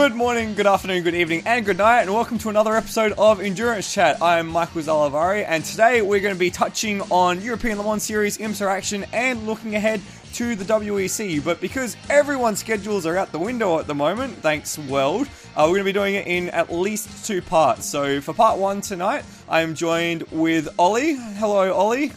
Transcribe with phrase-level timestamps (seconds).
[0.00, 3.38] Good morning, good afternoon, good evening, and good night, and welcome to another episode of
[3.38, 4.22] Endurance Chat.
[4.22, 8.38] I'm Michael Zalavari, and today we're going to be touching on European Le Mans Series
[8.38, 10.00] IMSA action and looking ahead
[10.32, 11.44] to the WEC.
[11.44, 15.74] But because everyone's schedules are out the window at the moment, thanks world, uh, we're
[15.74, 17.84] going to be doing it in at least two parts.
[17.84, 21.16] So for part one tonight, I am joined with Ollie.
[21.16, 22.12] Hello, Ollie.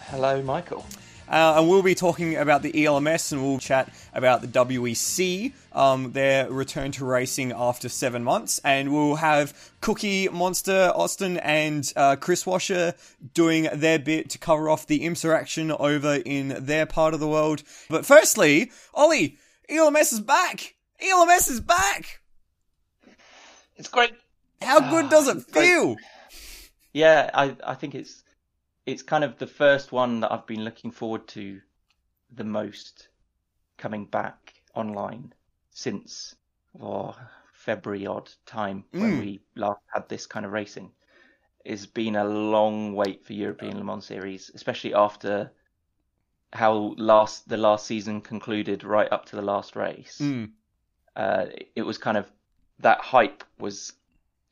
[0.00, 0.86] Hello, Michael.
[1.28, 6.12] Uh, and we'll be talking about the ELMS and we'll chat about the WEC, um,
[6.12, 8.60] their return to racing after seven months.
[8.64, 12.94] And we'll have Cookie, Monster, Austin, and uh, Chris Washer
[13.34, 17.28] doing their bit to cover off the IMSA action over in their part of the
[17.28, 17.62] world.
[17.90, 19.38] But firstly, Ollie,
[19.68, 20.74] ELMS is back!
[21.00, 22.20] ELMS is back!
[23.76, 24.12] It's great.
[24.60, 25.96] How good does it feel?
[26.92, 28.24] Yeah, I, I think it's
[28.88, 31.60] it's kind of the first one that I've been looking forward to
[32.34, 33.08] the most
[33.76, 35.32] coming back online
[35.70, 36.34] since
[36.80, 37.14] oh,
[37.52, 39.20] February odd time when Mm.
[39.20, 40.90] we last had this kind of racing.
[41.64, 45.52] It's been a long wait for European Le Mans Series, especially after
[46.52, 50.18] how last the last season concluded right up to the last race.
[50.18, 50.50] Mm.
[51.16, 52.30] uh, it was kind of
[52.80, 53.92] that hype was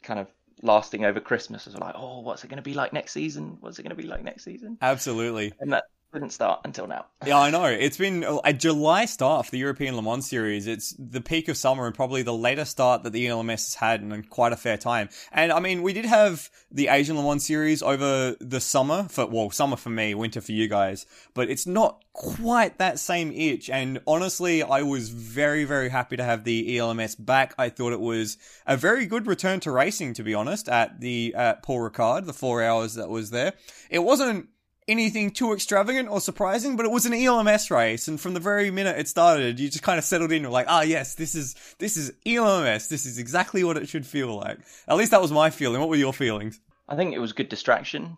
[0.03, 0.29] kind of
[0.63, 1.67] lasting over Christmas.
[1.67, 3.59] Was like, oh, what's it going to be like next season?
[3.61, 4.79] What's it going to be like next season?
[4.81, 5.53] Absolutely.
[5.61, 7.07] And that didn't start until now.
[7.27, 7.65] Yeah, I know.
[7.65, 10.69] It's been uh, a July start for the European Le Mans series.
[10.69, 14.01] It's the peak of summer and probably the latest start that the ELMS has had
[14.01, 15.09] in quite a fair time.
[15.33, 19.27] And I mean, we did have the Asian Le Mans series over the summer for,
[19.27, 21.05] well, summer for me, winter for you guys,
[21.35, 23.69] but it's not quite that same itch.
[23.69, 27.55] And honestly, I was very, very happy to have the ELMS back.
[27.59, 31.35] I thought it was a very good return to racing, to be honest, at the,
[31.35, 33.55] at Paul Ricard, the four hours that was there.
[33.91, 34.49] It wasn't,
[34.89, 38.71] anything too extravagant or surprising, but it was an ELMS race, and from the very
[38.71, 40.43] minute it started, you just kind of settled in.
[40.43, 42.89] You're like, ah, yes, this is this is ELMS.
[42.89, 44.59] This is exactly what it should feel like.
[44.89, 45.81] At least that was my feeling.
[45.81, 46.61] What were your feelings?
[46.89, 48.17] I think it was good distraction.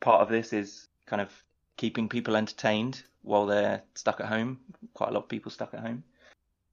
[0.00, 1.30] Part of this is kind of
[1.76, 4.60] keeping people entertained while they're stuck at home.
[4.92, 6.04] Quite a lot of people stuck at home.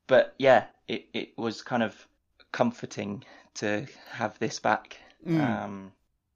[0.08, 2.08] But yeah, it, it was kind of
[2.52, 3.24] comforting
[3.56, 4.98] to have this back.
[5.26, 5.64] Mm.
[5.64, 5.92] Um,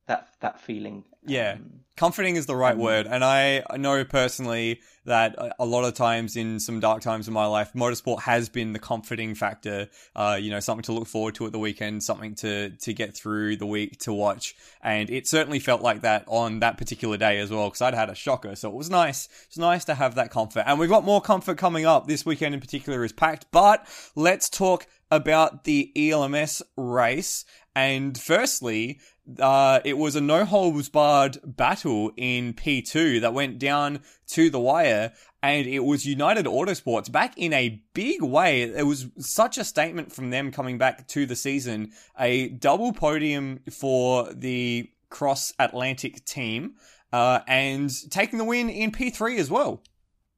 [0.07, 1.03] that that feeling.
[1.25, 1.53] Yeah.
[1.53, 2.79] Um, Comforting is the right Mm.
[2.81, 7.25] word, and I know personally that a- a lot of times in some dark times
[7.29, 9.88] in my life, motorsport has been the comforting factor.
[10.13, 13.16] Uh, you know, something to look forward to at the weekend, something to to get
[13.16, 17.39] through the week to watch, and it certainly felt like that on that particular day
[17.39, 19.29] as well because I'd had a shocker, so it was nice.
[19.47, 22.07] It's nice to have that comfort, and we've got more comfort coming up.
[22.07, 23.87] This weekend in particular is packed, but
[24.17, 27.45] let's talk about the ELMS race.
[27.75, 28.99] And firstly,
[29.37, 34.59] uh, it was a no holds barred battle in P2 that went down to the
[34.59, 35.11] wire,
[35.43, 38.61] and it was United Autosports back in a big way.
[38.61, 41.91] It was such a statement from them coming back to the season.
[42.17, 46.75] A double podium for the Cross Atlantic team,
[47.11, 49.83] uh, and taking the win in P3 as well.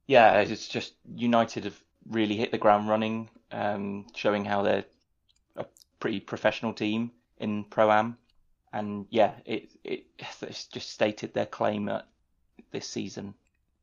[0.08, 4.84] yeah, it's just United have really hit the ground running, um, showing how they're
[5.56, 5.66] a
[6.00, 8.16] pretty professional team in pro am,
[8.72, 10.06] and yeah, it it
[10.42, 12.06] it's just stated their claim at
[12.70, 13.34] this season.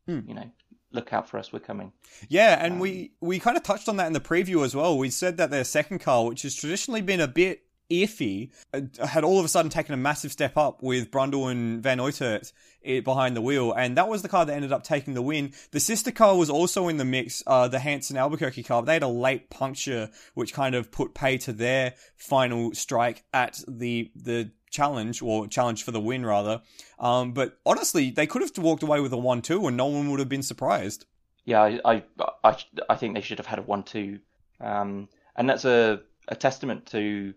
[0.05, 0.21] Hmm.
[0.27, 0.51] You know,
[0.91, 1.91] look out for us, we're coming.
[2.29, 4.97] Yeah, and Um, we we kind of touched on that in the preview as well.
[4.97, 9.23] We said that their second car, which has traditionally been a bit iffy, uh, had
[9.23, 12.51] all of a sudden taken a massive step up with Brundle and Van Uitert
[12.83, 15.53] eh, behind the wheel, and that was the car that ended up taking the win.
[15.71, 18.83] The sister car was also in the mix, uh, the Hanson Albuquerque car.
[18.83, 23.61] They had a late puncture, which kind of put pay to their final strike at
[23.67, 26.61] the the challenge or challenge for the win rather.
[26.99, 30.19] Um, but honestly, they could have walked away with a one-two, and no one would
[30.19, 31.05] have been surprised.
[31.45, 32.03] Yeah, I I
[32.43, 32.57] I,
[32.89, 34.19] I think they should have had a one-two,
[34.59, 37.33] um, and that's a a testament to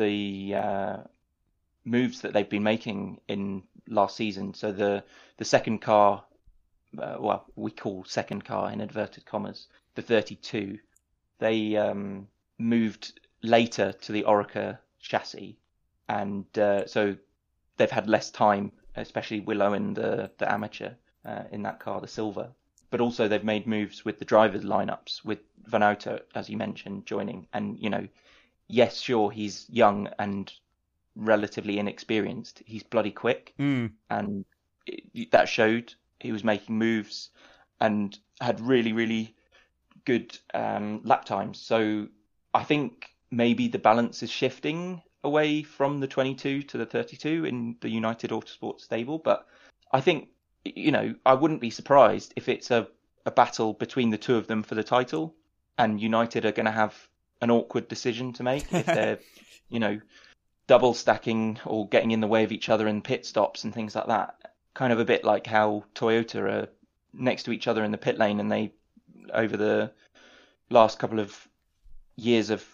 [0.00, 0.96] the uh,
[1.84, 4.54] moves that they've been making in last season.
[4.54, 5.04] So the
[5.36, 6.24] the second car,
[6.98, 10.78] uh, well, we call second car in inverted commas, the 32,
[11.38, 15.58] they um, moved later to the Oreca chassis,
[16.08, 17.16] and uh, so
[17.76, 20.92] they've had less time, especially Willow and the the amateur
[21.24, 22.50] uh, in that car, the silver.
[22.90, 27.06] But also they've made moves with the drivers lineups, with Van Uitert, as you mentioned,
[27.06, 28.08] joining, and you know,
[28.70, 30.52] yes, sure, he's young and
[31.16, 32.62] relatively inexperienced.
[32.64, 33.92] He's bloody quick, Mm.
[34.08, 34.44] and
[34.86, 35.94] it, that showed.
[36.20, 37.30] He was making moves
[37.80, 39.34] and had really, really
[40.04, 41.58] good um, lap times.
[41.60, 42.08] So
[42.54, 47.76] I think maybe the balance is shifting away from the 22 to the 32 in
[47.80, 49.18] the United Autosport stable.
[49.18, 49.46] But
[49.92, 50.28] I think,
[50.64, 52.88] you know, I wouldn't be surprised if it's a,
[53.26, 55.34] a battle between the two of them for the title,
[55.78, 57.08] and United are going to have
[57.40, 59.18] an awkward decision to make if they're,
[59.68, 60.00] you know,
[60.66, 63.94] double stacking or getting in the way of each other in pit stops and things
[63.94, 64.36] like that.
[64.74, 66.68] Kind of a bit like how Toyota are
[67.12, 68.72] next to each other in the pit lane and they,
[69.32, 69.90] over the
[70.70, 71.48] last couple of
[72.16, 72.64] years of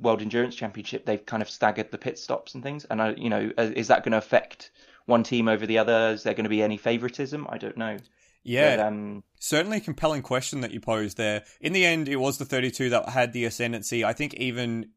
[0.00, 2.84] World Endurance Championship, they've kind of staggered the pit stops and things.
[2.86, 4.70] And I, you know, is that going to affect
[5.06, 6.10] one team over the other?
[6.10, 7.46] Is there going to be any favoritism?
[7.48, 7.98] I don't know.
[8.44, 11.44] Yeah, but, um, certainly a compelling question that you posed there.
[11.60, 14.04] In the end, it was the 32 that had the ascendancy.
[14.04, 14.90] I think even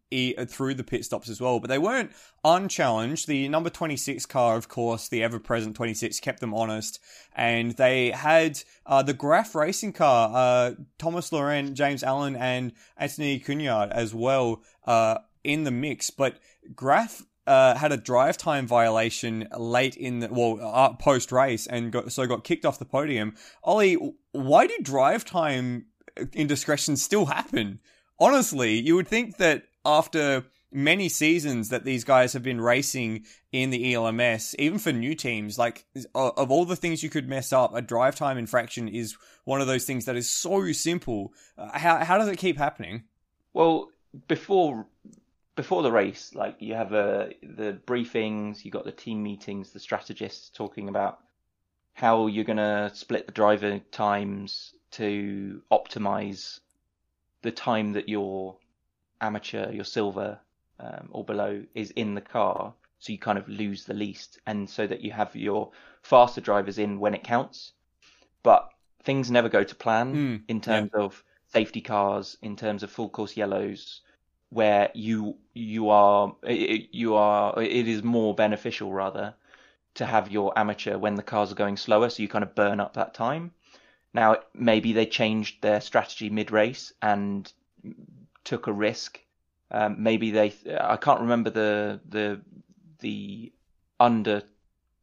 [0.48, 2.12] through the pit stops as well, but they weren't
[2.44, 3.28] unchallenged.
[3.28, 7.00] The number 26 car, of course, the ever-present 26, kept them honest,
[7.36, 13.40] and they had uh, the Graff racing car, uh, Thomas Laurent, James Allen, and Anthony
[13.40, 16.10] Cunard as well uh, in the mix.
[16.10, 16.40] But
[16.76, 21.92] Graff uh, had a drive time violation late in the well uh, post race and
[21.92, 23.36] got, so got kicked off the podium.
[23.64, 23.98] Ollie,
[24.32, 25.86] why do drive time
[26.34, 27.80] indiscretions still happen?
[28.20, 33.70] Honestly, you would think that after many seasons that these guys have been racing in
[33.70, 37.74] the ELMS, even for new teams, like of all the things you could mess up,
[37.74, 39.16] a drive time infraction is
[39.46, 41.34] one of those things that is so simple.
[41.58, 43.04] Uh, how how does it keep happening?
[43.54, 43.90] Well,
[44.28, 44.88] before
[45.56, 49.80] before the race, like you have uh, the briefings, you got the team meetings, the
[49.80, 51.19] strategists talking about
[51.94, 56.60] how you're going to split the driver times to optimize
[57.42, 58.57] the time that your
[59.22, 60.40] amateur, your silver
[60.80, 64.69] um, or below is in the car, so you kind of lose the least, and
[64.69, 67.72] so that you have your faster drivers in when it counts.
[68.44, 68.69] But
[69.04, 71.01] things never go to plan mm, in terms yeah.
[71.01, 74.01] of safety cars, in terms of full course yellows
[74.50, 79.34] where you you are you are it is more beneficial rather
[79.96, 82.80] to have your amateur when the cars are going slower, so you kind of burn
[82.80, 83.52] up that time.
[84.14, 87.52] Now maybe they changed their strategy mid race and
[88.44, 89.20] took a risk.
[89.72, 92.42] Um, maybe they I can't remember the the
[93.00, 93.52] the
[94.00, 94.44] under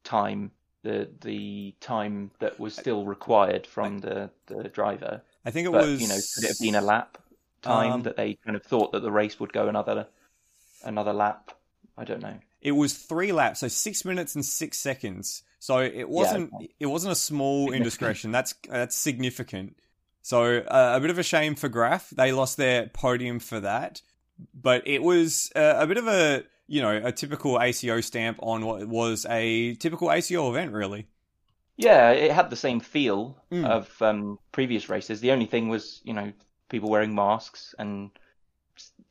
[0.05, 0.53] time
[0.83, 5.23] the the time that was still required from the the driver.
[5.45, 7.19] I think it but, was you know could it have been a lap?
[7.63, 10.07] Time um, that they kind of thought that the race would go another
[10.85, 11.53] another lap.
[11.97, 12.39] I don't know.
[12.61, 15.43] It was three laps, so six minutes and six seconds.
[15.59, 16.75] So it wasn't yeah, okay.
[16.81, 18.33] it wasn't a small indiscretion.
[18.33, 19.77] That's that's significant.
[20.23, 22.11] So uh, a bit of a shame for Graff.
[22.11, 24.03] They lost their podium for that,
[24.55, 28.65] but it was uh, a bit of a you know a typical ACO stamp on
[28.65, 31.07] what was a typical ACO event, really.
[31.77, 33.67] Yeah, it had the same feel mm.
[33.67, 35.21] of um, previous races.
[35.21, 36.33] The only thing was, you know,
[36.73, 38.11] people wearing masks and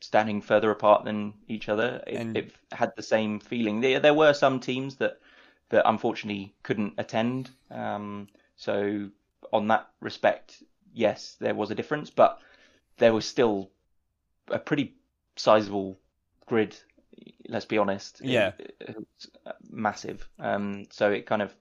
[0.00, 2.02] standing further apart than each other.
[2.06, 2.36] It, and...
[2.36, 3.80] it had the same feeling.
[3.80, 5.18] There, there were some teams that
[5.70, 7.48] that unfortunately couldn't attend.
[7.70, 9.08] Um, so
[9.50, 10.62] on that respect,
[10.92, 12.40] yes, there was a difference, but
[12.98, 13.70] there was still
[14.48, 14.94] a pretty
[15.36, 15.98] sizable
[16.44, 16.76] grid.
[17.48, 18.20] Let's be honest.
[18.22, 18.96] Yeah, it, it
[19.70, 20.28] massive.
[20.38, 21.54] Um, so it kind of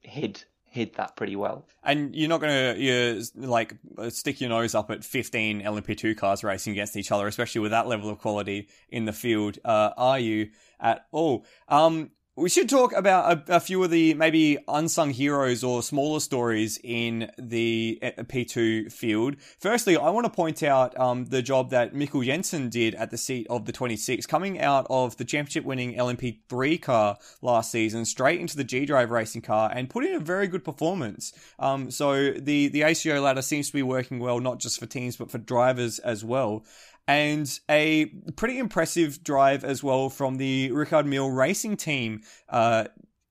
[0.00, 1.66] hid hid that pretty well.
[1.82, 3.74] And you're not going to you like
[4.10, 7.86] stick your nose up at 15 LMP2 cars racing against each other, especially with that
[7.86, 10.50] level of quality in the field, uh, are you
[10.80, 11.44] at all?
[11.68, 16.20] Um, we should talk about a, a, few of the maybe unsung heroes or smaller
[16.20, 19.34] stories in the uh, P2 field.
[19.58, 23.18] Firstly, I want to point out um, the job that Mikkel Jensen did at the
[23.18, 28.40] seat of the 26, coming out of the championship winning LMP3 car last season, straight
[28.40, 31.32] into the G Drive racing car, and put in a very good performance.
[31.58, 35.16] Um, so the, the ACO ladder seems to be working well, not just for teams,
[35.16, 36.64] but for drivers as well
[37.08, 38.04] and a
[38.36, 42.20] pretty impressive drive as well from the Richard Mille racing team.
[42.48, 42.84] Uh,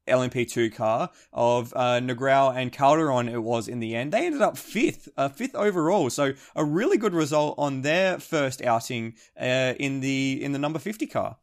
[0.08, 4.14] LMP2 car of uh, Negrão and Calderon it was in the end.
[4.14, 6.10] They ended up fifth, uh, fifth overall.
[6.10, 10.80] So a really good result on their first outing uh, in the in the number
[10.80, 11.36] 50 car.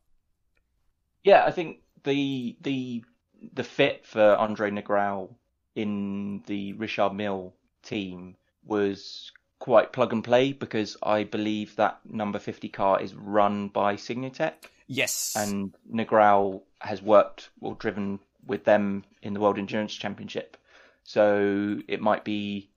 [1.25, 3.05] Yeah, I think the the
[3.53, 5.29] the fit for Andre Negrão
[5.75, 12.39] in the Richard Mille team was quite plug and play because I believe that number
[12.39, 14.55] 50 car is run by Signatech.
[14.87, 15.35] Yes.
[15.37, 20.57] And Negrão has worked or driven with them in the World Endurance Championship.
[21.03, 22.71] So it might be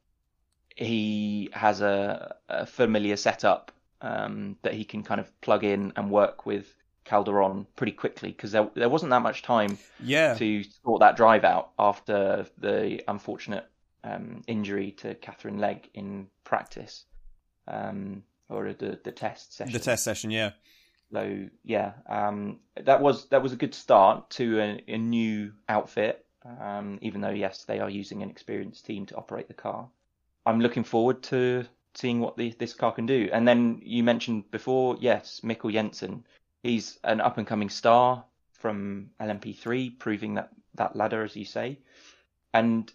[0.75, 6.12] he has a, a familiar setup um, that he can kind of plug in and
[6.12, 10.36] work with Calderon pretty quickly because there, there wasn't that much time yeah.
[10.36, 13.65] to sort that drive out after the unfortunate
[14.07, 17.05] um, injury to Katherine Legge in practice,
[17.67, 19.73] um, or the the test session.
[19.73, 20.51] The test session, yeah.
[21.11, 26.25] So yeah, um, that was that was a good start to a, a new outfit.
[26.61, 29.89] Um, even though yes, they are using an experienced team to operate the car.
[30.45, 33.29] I'm looking forward to seeing what the, this car can do.
[33.33, 36.23] And then you mentioned before, yes, Mikkel Jensen.
[36.63, 38.23] He's an up and coming star
[38.53, 41.79] from LMP3, proving that that ladder, as you say.
[42.53, 42.91] And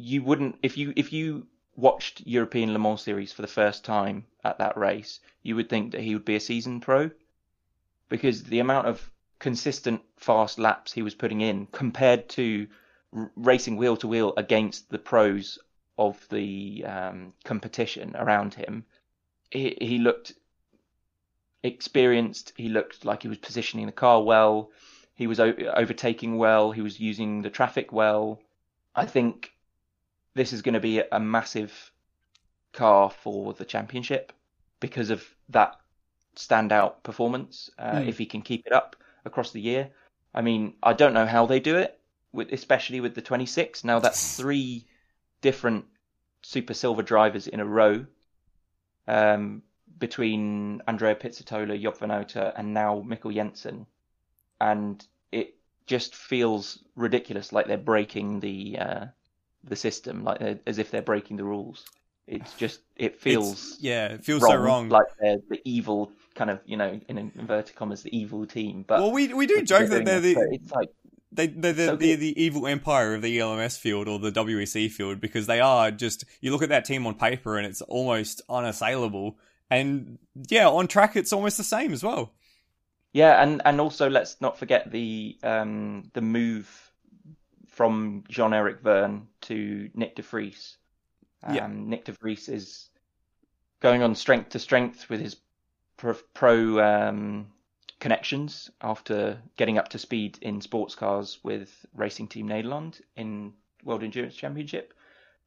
[0.00, 4.24] you wouldn't if you if you watched European Le Mans series for the first time
[4.44, 7.10] at that race, you would think that he would be a seasoned pro
[8.08, 12.66] because the amount of consistent fast laps he was putting in compared to
[13.14, 15.58] r- racing wheel to wheel against the pros
[15.98, 18.84] of the um, competition around him,
[19.50, 20.32] he, he looked
[21.62, 22.52] experienced.
[22.56, 24.70] He looked like he was positioning the car well.
[25.14, 26.72] He was o- overtaking well.
[26.72, 28.40] He was using the traffic well.
[28.94, 29.52] I think
[30.40, 31.92] this is going to be a massive
[32.72, 34.32] car for the championship
[34.80, 35.78] because of that
[36.34, 37.68] standout performance.
[37.78, 38.08] Uh, Mm.
[38.08, 39.90] If he can keep it up across the year,
[40.32, 42.00] I mean, I don't know how they do it,
[42.32, 43.84] with, especially with the 26.
[43.84, 44.86] Now that's three
[45.42, 45.84] different
[46.40, 48.06] Super Silver drivers in a row
[49.06, 49.62] um,
[49.98, 53.84] between Andrea Pizzitola, Job van Uitert, and now Mikkel Jensen,
[54.58, 59.06] and it just feels ridiculous, like they're breaking the uh,
[59.64, 61.84] the system, like as if they're breaking the rules.
[62.26, 64.88] It's just it feels It's- yeah, it feels wrong, so wrong.
[64.88, 68.84] like they're the evil kind of you know in inverted commas the evil team.
[68.86, 70.90] But well, we we do joke that they're the it's like
[71.32, 74.90] they they're, the So they're the evil empire of the ELMS field or the WEC
[74.90, 78.42] field because they are just you look at that team on paper and it's almost
[78.48, 79.36] unassailable.
[79.68, 82.32] And yeah, on track it's almost the same as well.
[83.12, 86.89] Yeah, and and also let's not forget the um the move
[87.80, 90.76] from Jean Eric Vergne to Nick de Vries.
[91.42, 91.66] Um, Yeah.
[91.66, 92.90] Nick de Vries is
[93.80, 95.36] going on strength to strength with his
[95.96, 97.46] pro, pro um,
[97.98, 104.02] connections after getting up to speed in sports cars with Racing Team Nederland in World
[104.02, 104.92] Endurance Championship.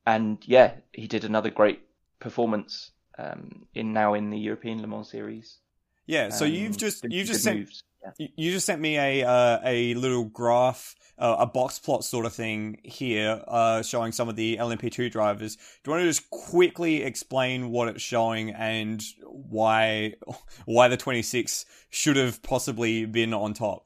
[0.08, 1.82] And yeah, he did another great
[2.18, 5.60] performance um, in now in the European Le Mans series.
[6.08, 7.84] Yeah, so Um, you've just good- you good just sent moves.
[8.04, 8.28] Yeah.
[8.36, 12.34] You just sent me a uh, a little graph, uh, a box plot sort of
[12.34, 15.56] thing here, uh, showing some of the LMP2 drivers.
[15.56, 20.16] Do you want to just quickly explain what it's showing and why
[20.66, 23.86] why the 26 should have possibly been on top?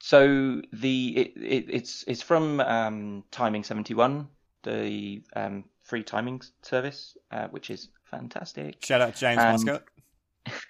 [0.00, 4.28] So the it, it, it's it's from um, Timing Seventy One,
[4.62, 8.84] the um, free timing service, uh, which is fantastic.
[8.84, 9.84] Shout out James Muscat.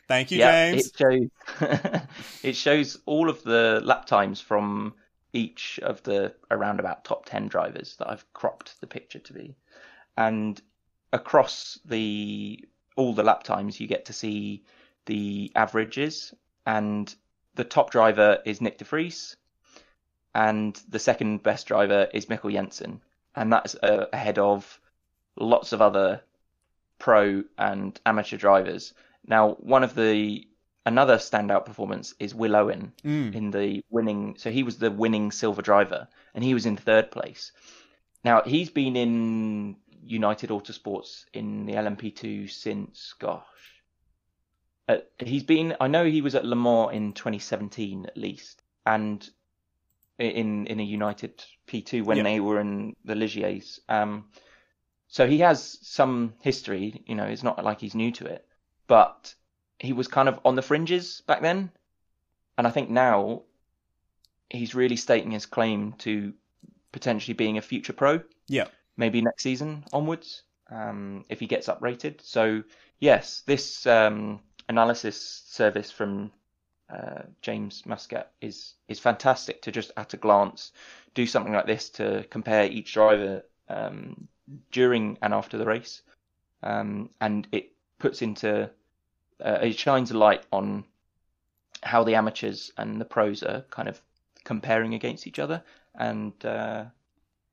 [0.09, 0.87] Thank you, yeah, James.
[0.87, 2.01] it shows.
[2.43, 4.95] It shows all of the lap times from
[5.33, 9.57] each of the around about top ten drivers that I've cropped the picture to be,
[10.17, 10.61] and
[11.13, 12.65] across the
[12.97, 14.65] all the lap times you get to see
[15.07, 16.35] the averages.
[16.67, 17.15] And
[17.55, 19.37] the top driver is Nick de Vries
[20.37, 23.01] and the second best driver is Mikkel Jensen.
[23.35, 24.79] And that's uh, ahead of
[25.37, 26.21] lots of other
[26.99, 28.93] pro and amateur drivers
[29.27, 30.47] now one of the
[30.85, 33.35] another standout performance is Will Owen Mm.
[33.35, 37.11] in the winning so he was the winning silver driver and he was in third
[37.11, 37.53] place
[38.25, 43.43] now he's been in united autosports in the lmp2 since gosh
[44.89, 49.29] uh, he's been i know he was at le mans in 2017 at least and
[50.19, 52.23] in in a united p2 when Yeah.
[52.23, 54.29] they were in the ligiers um
[55.09, 58.47] so he has some history you know it's not like he's new to it
[58.87, 59.35] but
[59.79, 61.71] he was kind of on the fringes back then
[62.59, 63.43] and I think now
[64.51, 66.33] he's really stating his claim to
[66.93, 68.21] potentially being a future pro.
[68.49, 68.67] Yeah.
[68.97, 72.21] Maybe next season onwards, um, if he gets uprated.
[72.23, 72.63] So
[72.99, 76.33] yes, this um, analysis service from
[76.89, 80.73] uh, James Muscat is is fantastic to just at a glance
[81.15, 84.29] do something like this to compare each driver um,
[84.71, 86.03] during and after the race,
[86.63, 88.71] um, and it puts into
[89.45, 90.85] uh, it shines a light on
[91.83, 94.01] how the amateurs and the pros are kind of
[94.45, 95.63] comparing against each other,
[95.95, 96.85] and uh,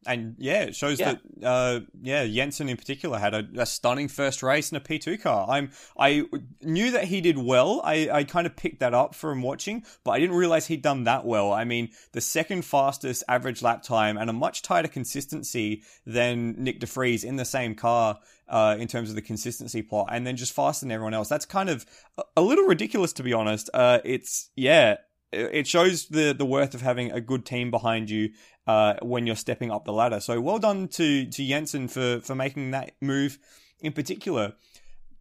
[0.05, 1.15] And yeah, it shows Yeah.
[1.39, 4.99] that uh, yeah, Jensen in particular had a, a stunning first race in a P
[4.99, 5.47] two car.
[5.49, 6.23] I'm I
[6.61, 7.81] knew that he did well.
[7.83, 11.05] I, I kind of picked that up from watching, but I didn't realize he'd done
[11.05, 11.51] that well.
[11.51, 16.79] I mean, the second fastest average lap time and a much tighter consistency than Nick
[16.79, 18.19] De Vries in the same car
[18.49, 21.29] uh, in terms of the consistency plot, and then just faster than everyone else.
[21.29, 21.85] That's kind of
[22.17, 23.69] a, a little ridiculous to be honest.
[23.73, 24.97] Uh, it's yeah.
[25.33, 28.31] It shows the, the worth of having a good team behind you
[28.67, 30.19] uh, when you're stepping up the ladder.
[30.19, 33.39] So well done to to Jensen for for making that move
[33.79, 34.53] in particular.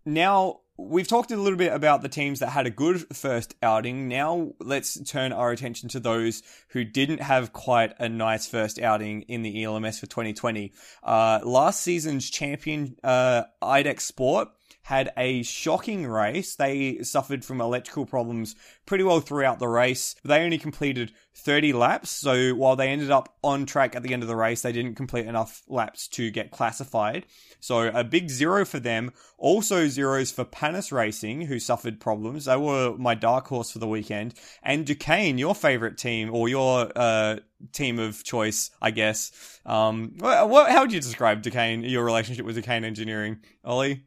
[0.05, 4.09] Now we've talked a little bit about the teams that had a good first outing.
[4.09, 9.23] Now let's turn our attention to those who didn't have quite a nice first outing
[9.23, 10.73] in the ELMS for 2020.
[11.03, 14.49] Uh, last season's champion, uh, IDEX Sport
[14.83, 16.57] had a shocking race.
[16.57, 20.17] They suffered from electrical problems pretty well throughout the race.
[20.25, 24.23] They only completed 30 laps, so while they ended up on track at the end
[24.23, 27.27] of the race, they didn't complete enough laps to get classified.
[27.61, 29.13] So a big zero for them.
[29.39, 32.45] Also zeros for Panis Racing, who suffered problems.
[32.45, 34.35] They were my dark horse for the weekend.
[34.63, 37.37] And Duqueine, your favorite team, or your uh,
[37.73, 39.61] team of choice, I guess.
[39.65, 44.03] Um, what, how would you describe Duqueine, your relationship with Duqueine Engineering, Ollie?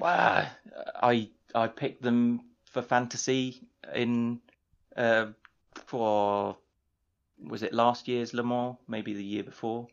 [0.00, 0.48] Well,
[1.02, 3.60] I I picked them for fantasy
[3.94, 4.40] in
[4.96, 5.26] uh,
[5.86, 6.56] for
[7.38, 9.88] was it last year's Le Mans, maybe the year before,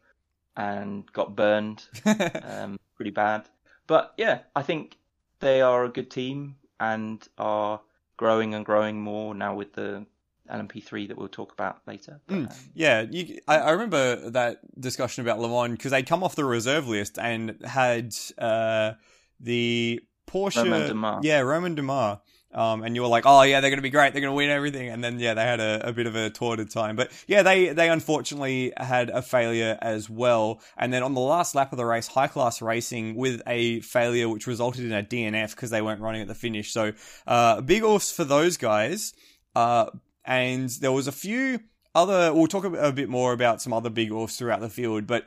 [0.55, 1.85] and got burned
[2.43, 3.47] um, pretty bad.
[3.85, 4.97] But yeah, I think
[5.39, 7.81] they are a good team and are
[8.17, 10.05] growing and growing more now with the
[10.51, 12.19] LMP3 that we'll talk about later.
[12.27, 16.23] But, mm, yeah, you, I, I, remember that discussion about Le Mans because they'd come
[16.23, 18.93] off the reserve list and had uh,
[19.39, 21.23] the Porsche, Dumas.
[21.23, 22.19] yeah, Romain Dumas.
[22.53, 24.13] Um, and you were like, oh yeah, they're going to be great.
[24.13, 24.89] They're going to win everything.
[24.89, 26.95] And then, yeah, they had a, a, bit of a tortured time.
[26.95, 30.61] But yeah, they, they unfortunately had a failure as well.
[30.77, 34.29] And then on the last lap of the race, high class racing with a failure,
[34.29, 36.71] which resulted in a DNF because they weren't running at the finish.
[36.71, 36.93] So,
[37.27, 39.13] uh, big offs for those guys.
[39.53, 39.91] Uh,
[40.23, 41.59] and there was a few
[41.93, 45.25] other, we'll talk a bit more about some other big offs throughout the field, but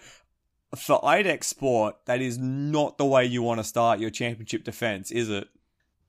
[0.77, 5.11] for IDEC Sport, that is not the way you want to start your championship defense,
[5.11, 5.49] is it?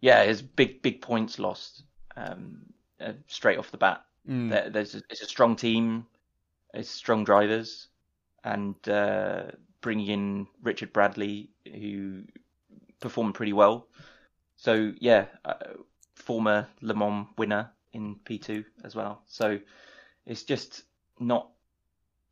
[0.02, 1.84] Yeah, it's big, big points lost
[2.16, 2.62] um,
[3.00, 4.04] uh, straight off the bat.
[4.30, 4.50] Mm.
[4.50, 6.06] There, there's a, it's a strong team,
[6.74, 7.88] it's strong drivers,
[8.44, 9.44] and uh,
[9.82, 12.24] bringing in Richard Bradley, who
[13.00, 13.88] performed pretty well.
[14.58, 15.56] So yeah, uh,
[16.16, 19.24] former Le Mans winner in P2 as well.
[19.28, 19.60] So
[20.26, 20.84] it's just
[21.20, 21.50] not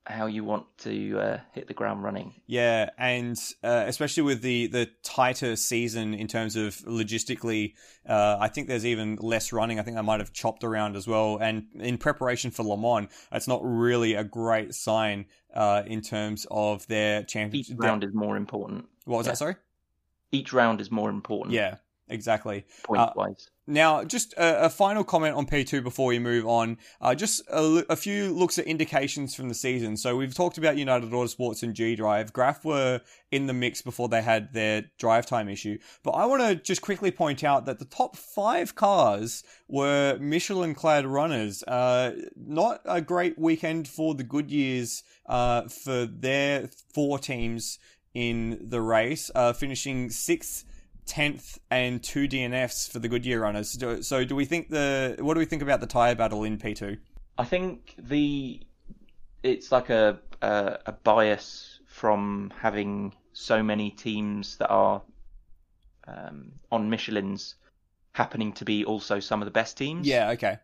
[0.09, 2.33] how you want to uh, hit the ground running.
[2.47, 7.73] Yeah, and uh, especially with the the tighter season in terms of logistically,
[8.07, 9.79] uh, I think there's even less running.
[9.79, 11.37] I think I might have chopped around as well.
[11.37, 16.45] And in preparation for Le Mans, it's not really a great sign uh, in terms
[16.49, 17.75] of their championship.
[17.75, 18.87] Each round is more important.
[19.05, 19.31] What was yeah.
[19.31, 19.37] that?
[19.37, 19.55] Sorry.
[20.31, 21.53] Each round is more important.
[21.53, 21.75] Yeah,
[22.07, 22.65] exactly.
[22.83, 23.49] Point uh, wise.
[23.69, 26.79] Now, just a, a, final comment on P2 before we move on.
[26.99, 29.95] Uh, just a, a, few looks at indications from the season.
[29.95, 32.33] So we've talked about United Autosports and G Drive.
[32.33, 33.01] Graff were
[33.31, 35.77] in the mix before they had their drive time issue.
[36.01, 40.73] But I want to just quickly point out that the top five cars were Michelin
[40.73, 41.61] clad runners.
[41.61, 47.77] Uh, not a great weekend for the Goodyears uh, for their four teams
[48.15, 50.65] in the race, uh, finishing sixth
[51.09, 53.77] 10th and two DNFs for the Goodyear runners.
[54.07, 56.97] So, do we think the what do we think about the tire battle in P2?
[57.37, 58.61] I think the
[59.43, 65.01] it's like a a, a bias from having so many teams that are
[66.07, 67.55] um, on Michelin's
[68.13, 70.07] happening to be also some of the best teams.
[70.07, 70.31] Yeah.
[70.31, 70.57] Okay.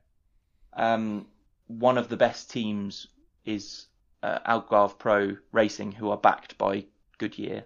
[0.73, 1.27] Um,
[1.67, 3.07] one of the best teams
[3.45, 3.87] is
[4.23, 6.85] uh, Algarve Pro Racing, who are backed by
[7.17, 7.63] Goodyear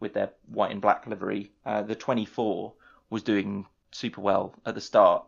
[0.00, 1.52] with their white and black livery.
[1.64, 2.72] Uh, the 24
[3.10, 5.24] was doing super well at the start,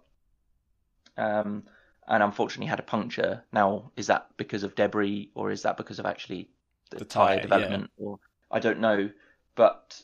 [1.16, 1.64] um,
[2.06, 3.44] and unfortunately had a puncture.
[3.52, 6.50] Now, is that because of debris or is that because of actually
[6.90, 7.90] the, the tire, tire, development?
[7.98, 8.06] Yeah.
[8.06, 8.18] Or
[8.50, 9.10] I don't know,
[9.54, 10.00] but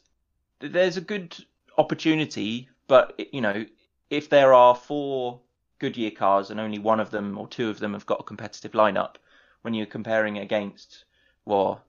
[0.61, 1.37] there's a good
[1.77, 2.69] opportunity.
[2.87, 3.65] But you know,
[4.11, 5.41] if there are four
[5.79, 8.73] Goodyear cars and only one of them or two of them have got a competitive
[8.73, 9.17] lineup,
[9.63, 11.05] when you're comparing against
[11.45, 11.85] well,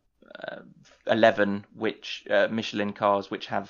[0.48, 0.62] uh,
[1.08, 3.70] 11 which uh, Michelin cars which have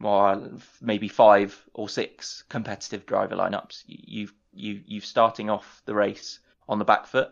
[0.00, 0.50] well
[0.80, 3.84] maybe five or six competitive driver lineups.
[3.86, 7.30] You you you starting off the race on the back foot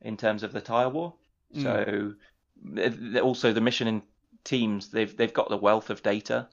[0.00, 1.14] in terms of the tire war.
[1.54, 1.62] Mm.
[1.62, 4.02] So also the Michelin
[4.44, 6.48] teams they've they've got the wealth of data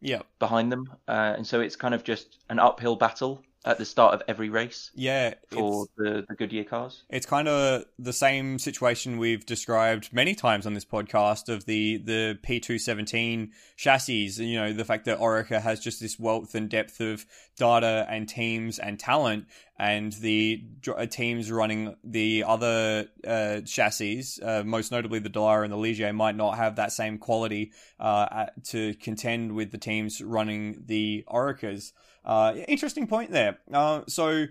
[0.00, 3.84] yeah behind them, uh, and so it's kind of just an uphill battle at the
[3.84, 4.90] start of every race.
[4.94, 7.04] Yeah, for the the Goodyear cars.
[7.08, 11.98] It's kind of the same situation we've described many times on this podcast of the
[11.98, 14.30] the P217 chassis.
[14.38, 17.24] You know, the fact that Oreca has just this wealth and depth of
[17.56, 19.46] data and teams and talent,
[19.78, 25.72] and the uh, teams running the other uh, chassis, uh, most notably the Dallara and
[25.72, 30.82] the Ligier, might not have that same quality uh, to contend with the teams running
[30.86, 31.92] the Orecas.
[32.24, 33.58] Uh, interesting point there.
[33.72, 34.46] Uh, so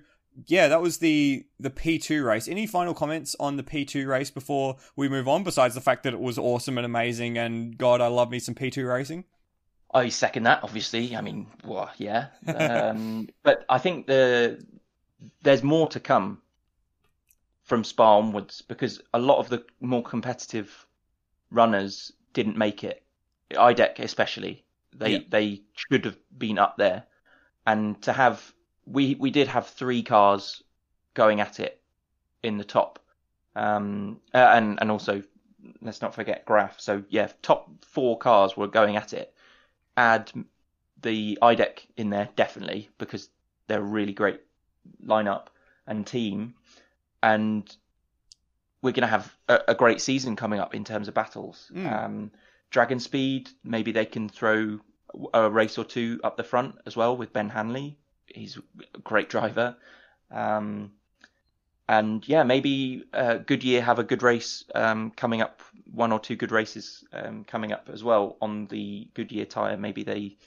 [0.47, 2.47] yeah, that was the the P2 race.
[2.47, 5.43] Any final comments on the P2 race before we move on?
[5.43, 8.55] Besides the fact that it was awesome and amazing, and God, I love me some
[8.55, 9.25] P2 racing.
[9.93, 10.63] I second that.
[10.63, 14.63] Obviously, I mean, well, yeah, um, but I think the
[15.41, 16.41] there's more to come
[17.63, 20.85] from Spa onwards because a lot of the more competitive
[21.51, 23.03] runners didn't make it.
[23.51, 24.63] IDEC especially,
[24.95, 25.19] they Yeah.
[25.29, 27.03] they should have been up there,
[27.65, 28.53] and to have
[28.85, 30.63] we we did have three cars
[31.13, 31.81] going at it
[32.43, 32.99] in the top,
[33.55, 35.21] um, uh, and and also
[35.81, 36.79] let's not forget Graff.
[36.79, 39.33] So yeah, top four cars were going at it.
[39.97, 40.31] Add
[41.01, 43.29] the IDEC in there definitely because
[43.67, 44.41] they're a really great
[45.05, 45.47] lineup
[45.87, 46.55] and team,
[47.21, 47.75] and
[48.81, 51.71] we're going to have a, a great season coming up in terms of battles.
[51.73, 51.91] Mm.
[51.91, 52.31] Um,
[52.71, 54.79] Dragon Speed, maybe they can throw
[55.33, 57.97] a race or two up the front as well with Ben Hanley.
[58.25, 59.75] He's a great driver.
[60.31, 60.91] Um,
[61.87, 66.37] and yeah, maybe uh, Goodyear have a good race um, coming up, one or two
[66.37, 69.75] good races um, coming up as well on the Goodyear tyre.
[69.75, 70.37] Maybe they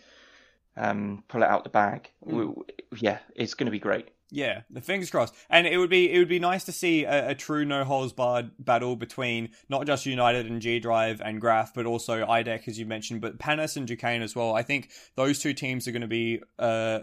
[0.76, 2.10] um, pull it out the bag.
[2.26, 2.54] Mm.
[2.98, 4.08] Yeah, it's going to be great.
[4.30, 5.32] Yeah, the fingers crossed.
[5.48, 8.12] And it would be it would be nice to see a, a true no holds
[8.12, 12.76] barred battle between not just United and G Drive and Graff, but also IDEC as
[12.76, 14.52] you mentioned, but Panis and Duqueine as well.
[14.52, 17.00] I think those two teams are going to be uh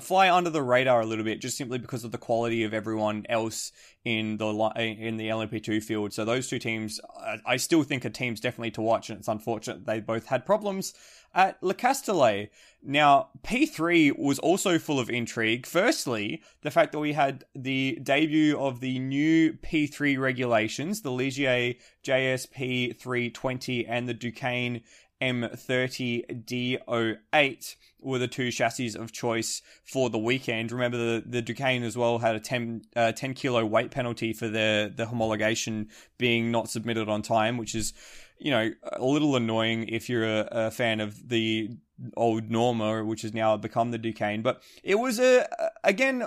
[0.00, 3.24] fly under the radar a little bit just simply because of the quality of everyone
[3.28, 3.72] else
[4.04, 6.12] in the in the LMP2 field.
[6.12, 9.28] So those two teams I- I still think are teams definitely to watch and it's
[9.28, 10.94] unfortunate they both had problems
[11.34, 12.50] at Le Castellet.
[12.82, 15.66] Now, P3 was also full of intrigue.
[15.66, 21.76] Firstly, the fact that we had the debut of the new P3 regulations, the Ligier
[22.02, 24.82] JSP 320 and the Duqueine
[25.20, 30.72] M30D08 were the two chassis of choice for the weekend.
[30.72, 34.48] Remember, the, the Duqueine as well had a 10, uh, 10 kilo weight penalty for
[34.48, 37.92] the, the homologation being not submitted on time, which is,
[38.38, 41.70] you know, a little annoying if you're a, a fan of the
[42.16, 44.42] old Norma, which has now become the Duqueine.
[44.42, 45.48] But it was a,
[45.82, 46.22] again,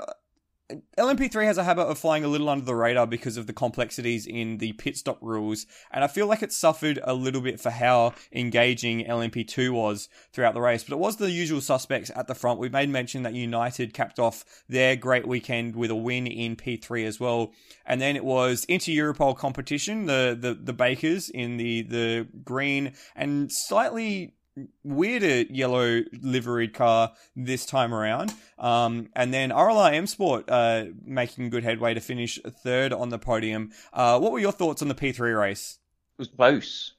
[0.98, 4.26] LMP3 has a habit of flying a little under the radar because of the complexities
[4.26, 7.70] in the pit stop rules, and I feel like it suffered a little bit for
[7.70, 10.84] how engaging LMP2 was throughout the race.
[10.84, 12.60] But it was the usual suspects at the front.
[12.60, 17.06] We made mention that United capped off their great weekend with a win in P3
[17.06, 17.52] as well,
[17.86, 20.06] and then it was inter Europol competition.
[20.06, 24.36] The, the the Bakers in the the green and slightly
[24.84, 28.34] weirder yellow liveried car this time around.
[28.60, 33.20] Um, and then RLR M Sport uh, making good headway to finish third on the
[33.20, 33.72] podium.
[33.94, 35.80] Uh, what were your thoughts on the P3 race?
[36.18, 36.94] It was close,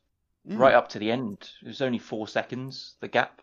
[0.49, 0.59] Mm.
[0.59, 1.51] right up to the end.
[1.63, 3.43] It was only four seconds, the gap,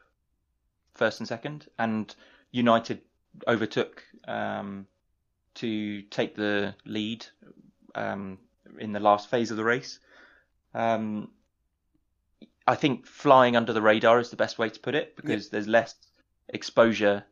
[0.95, 2.13] first and second, and
[2.51, 2.99] United
[3.47, 4.85] overtook um,
[5.55, 7.25] to take the lead
[7.95, 8.37] um,
[8.79, 9.99] in the last phase of the race.
[10.73, 11.29] Um,
[12.69, 15.67] I think flying under the radar is the best way to put it because there's
[15.67, 15.95] less
[16.49, 17.25] exposure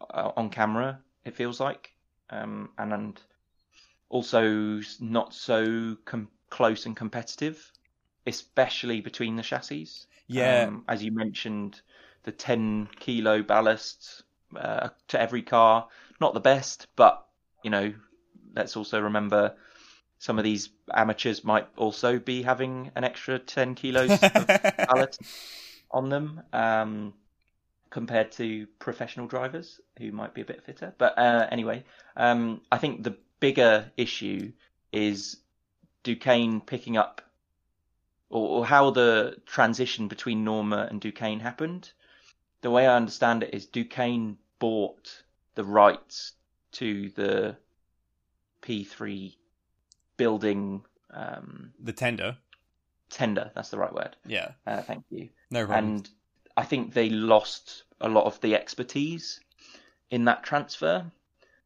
[0.00, 1.00] uh, on camera.
[1.24, 1.90] It feels like,
[2.30, 3.20] um, and, and
[4.10, 7.72] also not so com- close and competitive,
[8.28, 9.88] especially between the chassis.
[10.28, 11.80] Yeah, Um, as you mentioned,
[12.22, 14.22] the 10 kilo ballast
[14.54, 15.88] uh, to every car,
[16.20, 17.26] not the best, but
[17.64, 17.92] you know,
[18.54, 19.56] let's also remember
[20.18, 24.46] some of these amateurs might also be having an extra 10 kilos of
[24.88, 25.20] ballast
[25.90, 27.14] on them um,
[27.90, 30.94] compared to professional drivers who might be a bit fitter.
[30.96, 31.84] But uh, anyway,
[32.16, 34.52] um, I think the bigger issue
[34.92, 35.36] is
[36.02, 37.20] Duqueine picking up,
[38.30, 41.90] or, or how the transition between Norma and Duqueine happened.
[42.62, 45.22] The way I understand it is Duqueine bought
[45.54, 46.32] the rights
[46.72, 47.56] to the
[48.62, 49.34] P3
[50.16, 52.36] building um, the tender.
[53.10, 53.50] tender.
[53.54, 54.16] That's the right word.
[54.26, 55.28] Yeah, Uh, thank you.
[55.50, 55.94] no problem.
[55.94, 56.08] And
[56.56, 59.40] I think they lost a lot of the expertise
[60.10, 61.04] in that transfer.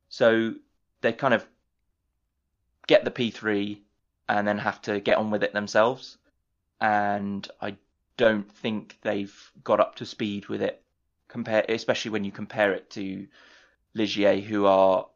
[0.09, 0.55] So
[1.01, 1.47] they kind of
[2.87, 3.79] get the P3
[4.29, 6.19] and then have to get on with it themselves.
[6.81, 7.77] And I
[8.17, 10.83] don't think they've got up to speed with it,
[11.29, 13.27] compare, especially when you compare it to
[13.95, 15.07] Ligier, who are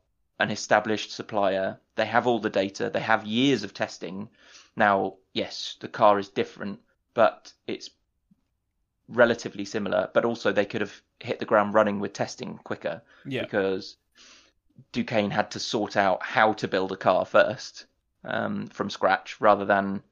[0.40, 1.78] an established supplier.
[1.96, 4.28] They have all the data, they have years of testing.
[4.76, 6.80] Now, yes, the car is different,
[7.14, 7.90] but it's
[9.08, 13.42] relatively similar, but also they could have hit the ground running with testing quicker yeah,
[13.42, 13.96] because
[14.92, 17.86] Duqueine had to sort out how to build a car first
[18.24, 20.02] um, from scratch rather than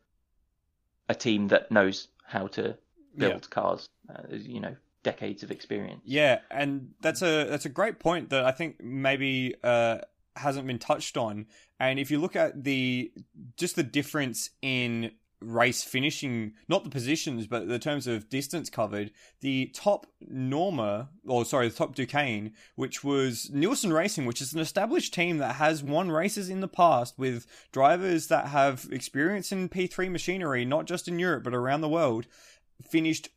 [1.09, 2.77] a team that knows how to
[3.16, 3.88] build cars.
[4.09, 6.03] Uh, you know, decades of experience.
[6.05, 9.99] Yeah, and that's a that's a great point that I think maybe uh,
[10.37, 11.47] hasn't been touched on.
[11.83, 13.11] And if you look at the
[13.57, 19.11] just the difference in race finishing, not the positions, but the terms of distance covered,
[19.40, 24.61] the top Norma, or sorry, the top Duqueine, which was Nielsen Racing, which is an
[24.61, 29.68] established team that has won races in the past with drivers that have experience in
[29.68, 32.29] P3 machinery, not just in Europe, but around the world,
[32.81, 33.29] finished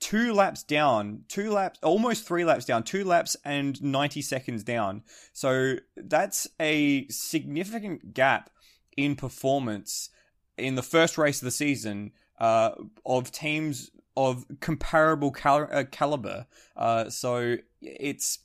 [0.00, 5.02] two laps down, two laps, almost three laps down, two laps and 90 seconds down.
[5.32, 8.50] So that's a significant gap
[8.96, 10.10] in performance
[10.56, 12.70] in the first race of the season uh,
[13.06, 16.46] of teams of comparable cal- uh, caliber.
[16.76, 18.40] Uh, so it's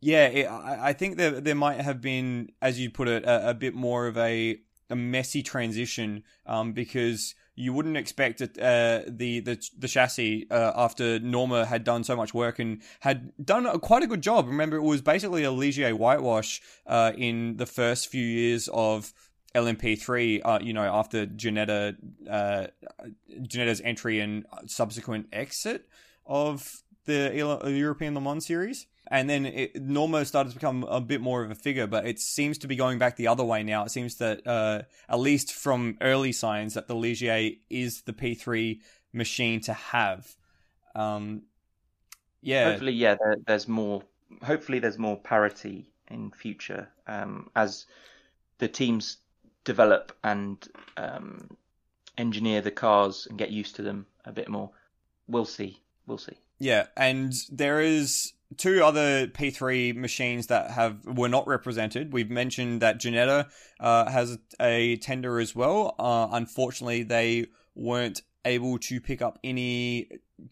[0.00, 3.54] yeah, it, I, think there there might have been, as you put it, a, a
[3.54, 9.40] bit more of a a messy transition um, because you wouldn't expect it, uh, the
[9.40, 13.78] the the chassis uh, after Norma had done so much work and had done a,
[13.78, 14.46] quite a good job.
[14.46, 19.12] Remember, it was basically a Ligier whitewash uh, in the first few years of
[19.54, 20.40] LMP3.
[20.42, 21.96] Uh, you know, after Ginetta
[22.28, 22.66] uh,
[23.42, 25.86] Ginetta's entry and subsequent exit
[26.24, 31.20] of the European Le Mans series and then it, Norma started to become a bit
[31.20, 33.84] more of a figure, but it seems to be going back the other way now.
[33.84, 38.80] It seems that, uh, at least from early signs, that the Ligier is the P3
[39.12, 40.36] machine to have.
[40.94, 41.42] Um,
[42.40, 42.70] yeah.
[42.70, 44.02] Hopefully, yeah, there, there's more.
[44.42, 47.86] Hopefully, there's more parity in future um, as
[48.58, 49.18] the teams
[49.64, 51.56] develop and um,
[52.16, 54.70] engineer the cars and get used to them a bit more.
[55.26, 55.80] We'll see.
[56.06, 56.38] We'll see.
[56.60, 62.12] Yeah, and there is two other P3 machines that have were not represented.
[62.12, 63.48] We've mentioned that Ginetta
[63.80, 65.94] uh, has a tender as well.
[65.98, 70.08] Uh, unfortunately, they weren't able to pick up any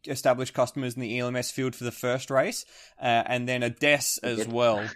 [0.07, 2.65] established customers in the ELMS field for the first race,
[3.01, 4.89] uh, and then Adess as well.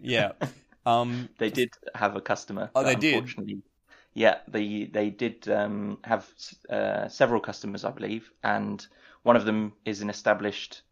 [0.00, 0.32] Yeah,
[0.86, 2.70] um, they did have a customer.
[2.76, 3.28] Oh, they did.
[4.14, 6.28] Yeah, they they did um, have
[6.68, 8.86] uh, several customers, I believe, and
[9.22, 10.82] one of them is an established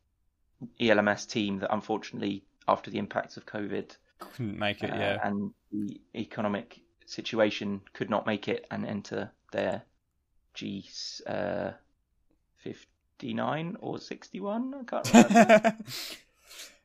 [0.80, 4.90] ELMS team that unfortunately, after the impacts of COVID, couldn't make it.
[4.90, 9.82] Uh, yeah, and the economic situation could not make it and enter their
[10.54, 10.84] G
[11.26, 11.70] uh,
[12.56, 14.74] fifty nine or sixty one.
[14.74, 15.76] I can't remember.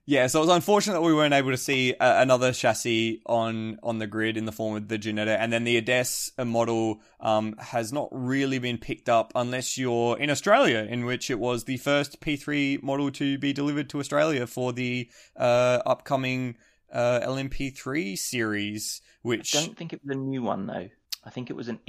[0.06, 3.80] Yeah, so it was unfortunate that we weren't able to see uh, another chassis on
[3.82, 7.56] on the grid in the form of the Ginetta, and then the Adess model um,
[7.58, 11.78] has not really been picked up unless you're in Australia, in which it was the
[11.78, 16.58] first P3 model to be delivered to Australia for the uh, upcoming
[16.92, 19.02] uh, LMP3 series.
[19.22, 20.90] Which I don't think it was a new one though.
[21.24, 21.80] I think it was an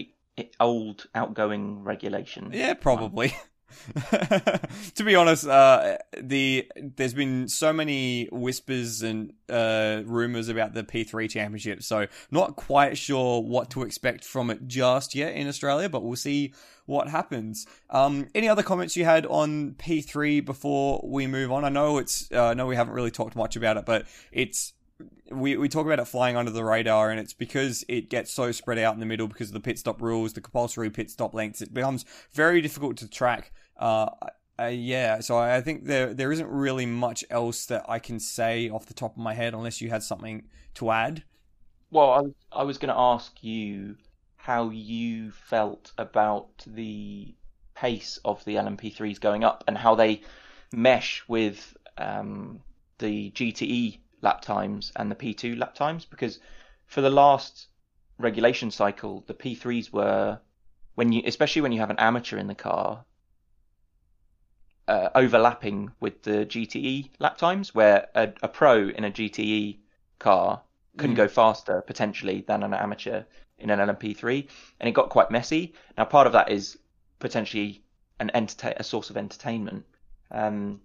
[0.61, 2.51] old outgoing regulation.
[2.53, 3.35] Yeah, probably.
[4.95, 10.83] to be honest, uh, the there's been so many whispers and uh, rumors about the
[10.83, 15.89] P3 championship, so not quite sure what to expect from it just yet in Australia,
[15.89, 16.53] but we'll see
[16.87, 17.67] what happens.
[17.91, 21.65] Um, any other comments you had on P3 before we move on?
[21.65, 24.75] I know it's uh, I know we haven't really talked much about it, but it's
[25.31, 28.53] we, we talk about it flying under the radar, and it's because it gets so
[28.53, 31.35] spread out in the middle because of the pit stop rules, the compulsory pit stop
[31.35, 31.63] lengths.
[31.63, 36.87] It becomes very difficult to track uh, yeah, so I think there there isn't really
[36.87, 40.03] much else that I can say off the top of my head, unless you had
[40.03, 41.25] something to add.
[41.91, 43.97] Well, I I was going to ask you
[44.37, 47.35] how you felt about the
[47.75, 50.23] pace of the LMP3s going up and how they
[50.73, 52.61] mesh with um,
[52.99, 56.39] the GTE lap times and the P2 lap times, because
[56.87, 57.69] for the last
[58.19, 60.39] regulation cycle, the P3s were
[60.95, 63.05] when you, especially when you have an amateur in the car,
[64.89, 69.79] uh, overlapping with the GTE lap times, where a, a pro in a GTE
[70.19, 70.63] car
[70.97, 71.17] can mm.
[71.17, 73.25] go faster potentially than an amateur
[73.59, 74.47] in an LMP3,
[74.81, 75.75] and it got quite messy.
[75.97, 76.79] Now, part of that is
[77.19, 77.83] potentially
[78.21, 79.85] an entertain a source of entertainment,
[80.31, 80.81] um,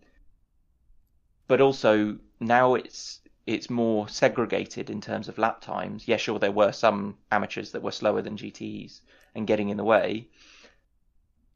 [1.48, 6.08] but also now it's it's more segregated in terms of lap times.
[6.08, 9.02] Yeah, sure, there were some amateurs that were slower than GTEs
[9.34, 10.28] and getting in the way.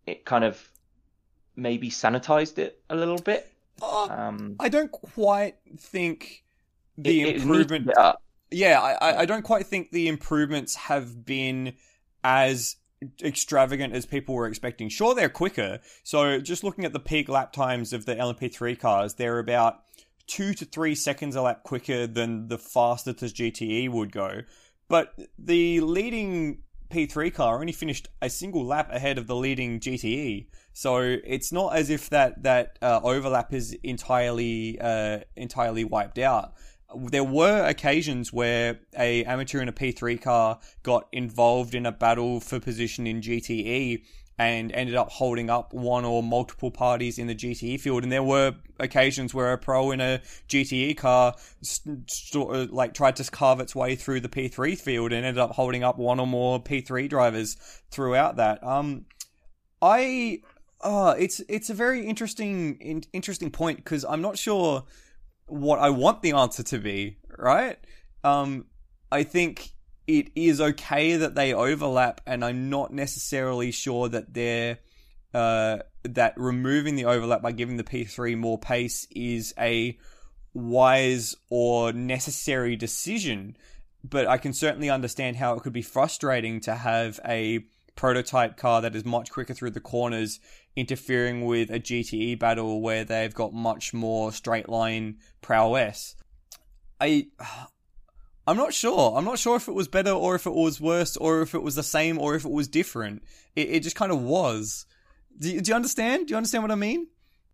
[0.07, 0.71] It kind of
[1.55, 3.51] maybe sanitized it a little bit.
[3.81, 6.43] Uh, um, I don't quite think
[6.97, 7.89] the it, improvement.
[7.89, 8.15] It
[8.51, 11.73] yeah, I, I don't quite think the improvements have been
[12.23, 12.75] as
[13.23, 14.89] extravagant as people were expecting.
[14.89, 15.79] Sure, they're quicker.
[16.03, 19.81] So just looking at the peak lap times of the LMP3 cars, they're about
[20.27, 24.41] two to three seconds a lap quicker than the fastest GTE would go.
[24.87, 30.47] But the leading P3 car only finished a single lap ahead of the leading GTE.
[30.73, 36.53] So it's not as if that that uh, overlap is entirely uh, entirely wiped out.
[36.95, 42.39] There were occasions where a amateur in a P3 car got involved in a battle
[42.39, 44.03] for position in GTE
[44.37, 48.03] and ended up holding up one or multiple parties in the GTE field.
[48.03, 53.15] And there were occasions where a pro in a GTE car st- st- like tried
[53.17, 56.27] to carve its way through the P3 field and ended up holding up one or
[56.27, 57.55] more P3 drivers
[57.91, 58.63] throughout that.
[58.63, 59.05] Um,
[59.81, 60.41] I,
[60.83, 64.83] uh, it's it's a very interesting in- interesting point because I'm not sure
[65.45, 67.17] what I want the answer to be.
[67.37, 67.77] Right?
[68.23, 68.65] Um,
[69.11, 69.71] I think
[70.07, 74.79] it is okay that they overlap, and I'm not necessarily sure that they're
[75.33, 79.97] uh, that removing the overlap by giving the P3 more pace is a
[80.53, 83.57] wise or necessary decision.
[84.03, 87.65] But I can certainly understand how it could be frustrating to have a
[87.95, 90.39] prototype car that is much quicker through the corners
[90.75, 96.15] interfering with a GTE battle where they've got much more straight line prowess.
[96.99, 97.27] I
[98.45, 99.17] I'm not sure.
[99.17, 101.63] I'm not sure if it was better or if it was worse or if it
[101.63, 103.23] was the same or if it was different.
[103.55, 104.85] It, it just kind of was.
[105.39, 106.27] Do do you understand?
[106.27, 107.07] Do you understand what I mean?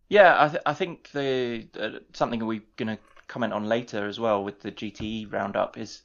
[0.10, 2.98] Yeah, I, th- I think the uh, something we're going to
[3.28, 6.02] comment on later as well with the GTE roundup is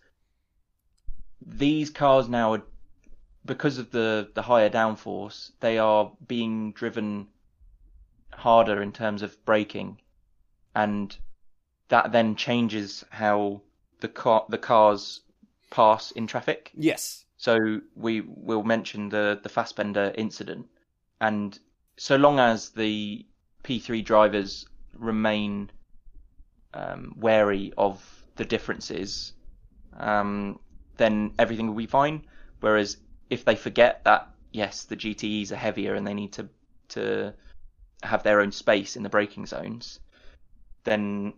[1.44, 2.62] these cars now are
[3.44, 7.28] because of the the higher downforce, they are being driven
[8.33, 10.00] harder in terms of braking,
[10.74, 11.16] and
[11.88, 13.61] that then changes how
[14.00, 15.20] the car the cars
[15.70, 16.70] pass in traffic.
[16.74, 17.24] Yes.
[17.37, 20.66] So we will mention the the Fassbender incident,
[21.20, 21.59] and
[21.96, 23.26] so long as the
[23.62, 25.70] P3 drivers remain
[26.72, 29.33] um, wary of the differences,
[29.96, 30.59] um,
[30.96, 32.26] then everything will be fine.
[32.61, 32.96] Whereas
[33.30, 36.48] if they forget that yes, the GTEs are heavier and they need to
[36.88, 37.34] to
[38.02, 39.98] have their own space in the braking zones,
[40.84, 41.32] then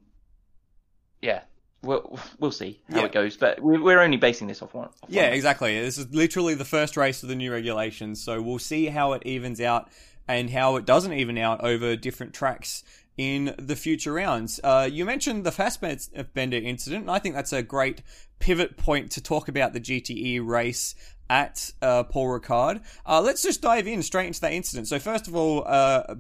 [1.22, 1.42] yeah,
[1.82, 3.06] we'll we'll see how Yeah.
[3.06, 3.36] it goes.
[3.36, 4.88] But we- we're only basing this off one.
[4.88, 5.32] Off Yeah, one.
[5.32, 5.80] exactly.
[5.80, 9.22] This is literally the first race of the new regulations, so we'll see how it
[9.24, 9.88] evens out
[10.28, 12.82] and how it doesn't even out over different tracks
[13.16, 14.60] in the future rounds.
[14.62, 18.02] Uh, you mentioned the Fassbender incident, and I think that's a great
[18.38, 20.94] pivot point to talk about the GTE race
[21.28, 22.82] at uh, Paul Ricard.
[23.06, 24.88] Uh, let's just dive in straight into that incident.
[24.88, 26.16] So first of all, uh,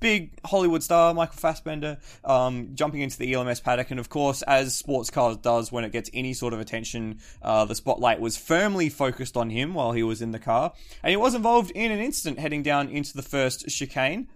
[0.00, 4.74] big Hollywood star Michael Fassbender um, jumping into the ELMS paddock, and of course, as
[4.74, 8.88] sports cars does when it gets any sort of attention, uh, the spotlight was firmly
[8.88, 12.00] focused on him while he was in the car, and he was involved in an
[12.00, 14.28] incident heading down into the first chicane.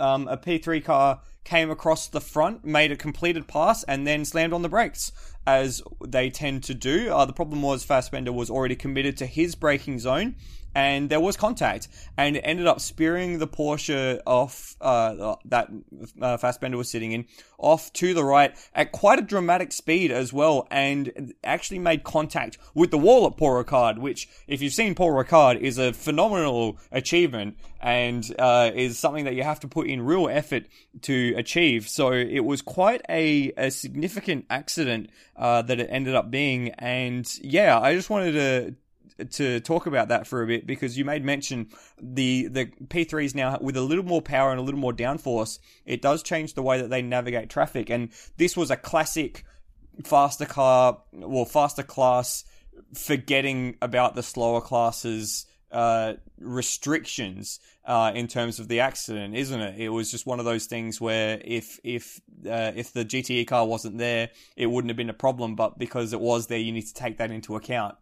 [0.00, 4.52] Um, a P3 car came across the front, made a completed pass, and then slammed
[4.52, 5.12] on the brakes,
[5.46, 7.10] as they tend to do.
[7.10, 10.36] Uh, the problem was Fassbender was already committed to his braking zone,
[10.74, 15.68] and there was contact, and it ended up spearing the Porsche off uh, that
[16.20, 17.26] uh, Fassbender was sitting in
[17.58, 22.58] off to the right at quite a dramatic speed as well, and actually made contact
[22.74, 26.78] with the wall at Paul Ricard, which, if you've seen Paul Ricard, is a phenomenal
[26.92, 30.66] achievement and uh, is something that you have to put in real effort
[31.02, 31.88] to achieve.
[31.88, 37.26] So it was quite a, a significant accident uh, that it ended up being, and
[37.42, 38.74] yeah, I just wanted to
[39.24, 41.68] to talk about that for a bit because you made mention
[42.00, 45.58] the the P3s now with a little more power and a little more downforce.
[45.84, 49.44] It does change the way that they navigate traffic, and this was a classic
[50.04, 52.44] faster car, well, faster class,
[52.94, 55.46] forgetting about the slower classes.
[55.72, 59.80] Uh, restrictions uh, in terms of the accident, isn't it?
[59.80, 63.66] It was just one of those things where if if uh, if the GTE car
[63.66, 65.54] wasn't there, it wouldn't have been a problem.
[65.54, 67.96] But because it was there, you need to take that into account.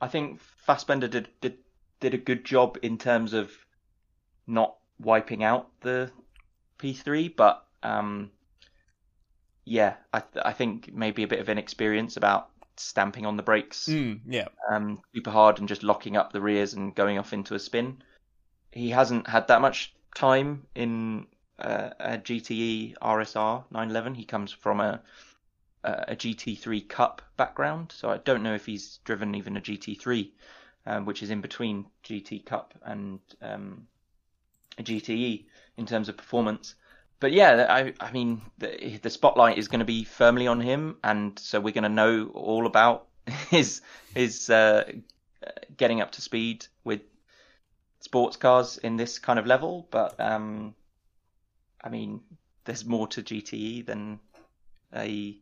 [0.00, 1.58] I think Fassbender did did
[2.00, 3.50] did a good job in terms of
[4.46, 6.10] not wiping out the
[6.78, 8.30] P3, but um,
[9.64, 13.88] yeah, I th- I think maybe a bit of inexperience about stamping on the brakes
[13.88, 14.46] Mm, yeah.
[14.70, 18.00] um, super hard and just locking up the rears and going off into a spin.
[18.70, 21.26] He hasn't had that much time in
[21.58, 24.14] uh, a GTE RSR 911.
[24.14, 25.02] He comes from a
[25.84, 30.30] a GT3 Cup background, so I don't know if he's driven even a GT3,
[30.86, 33.86] um, which is in between GT Cup and um,
[34.78, 35.44] a GTE
[35.76, 36.74] in terms of performance.
[37.20, 40.96] But yeah, I, I mean, the, the spotlight is going to be firmly on him,
[41.02, 43.06] and so we're going to know all about
[43.50, 43.80] his
[44.14, 44.84] his uh,
[45.76, 47.00] getting up to speed with
[48.00, 49.88] sports cars in this kind of level.
[49.90, 50.74] But um,
[51.82, 52.20] I mean,
[52.64, 54.20] there's more to GTE than
[54.94, 55.40] a, A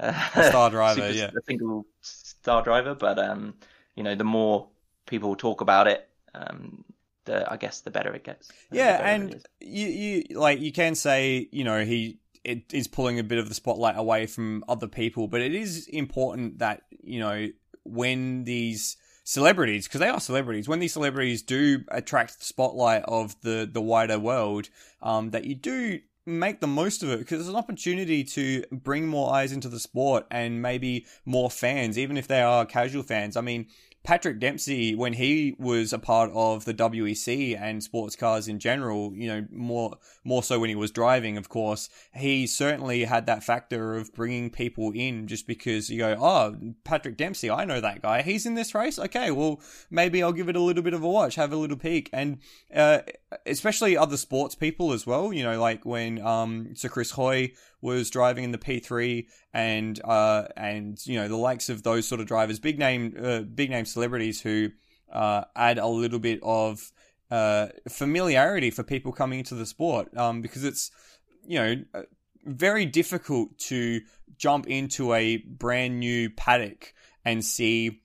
[0.00, 1.30] star driver, yeah.
[1.36, 2.94] a single star driver.
[2.94, 3.54] But um,
[3.94, 4.68] you know, the more
[5.06, 6.84] people talk about it, um,
[7.24, 8.50] the I guess the better it gets.
[8.70, 13.24] Yeah, and you, you like you can say you know he it is pulling a
[13.24, 17.48] bit of the spotlight away from other people, but it is important that you know
[17.84, 20.68] when these celebrities because they are celebrities.
[20.68, 24.70] When these celebrities do attract the spotlight of the the wider world,
[25.02, 29.06] um, that you do make the most of it because it's an opportunity to bring
[29.06, 33.36] more eyes into the sport and maybe more fans, even if they are casual fans.
[33.36, 33.66] I mean,
[34.06, 39.12] Patrick Dempsey, when he was a part of the WEC and sports cars in general,
[39.12, 43.42] you know, more more so when he was driving, of course, he certainly had that
[43.42, 48.00] factor of bringing people in just because you go, oh, Patrick Dempsey, I know that
[48.00, 48.22] guy.
[48.22, 48.96] He's in this race.
[48.96, 51.76] Okay, well, maybe I'll give it a little bit of a watch, have a little
[51.76, 52.38] peek, and
[52.72, 53.00] uh,
[53.44, 55.32] especially other sports people as well.
[55.32, 60.44] You know, like when um, Sir Chris Hoy was driving in the P3, and uh,
[60.56, 63.84] and you know the likes of those sort of drivers, big name, uh, big name
[63.84, 64.70] celebrities who
[65.12, 66.90] uh, add a little bit of
[67.30, 70.90] uh, familiarity for people coming into the sport, um, because it's
[71.44, 72.02] you know uh,
[72.44, 74.00] very difficult to
[74.38, 76.92] jump into a brand new paddock
[77.24, 78.02] and see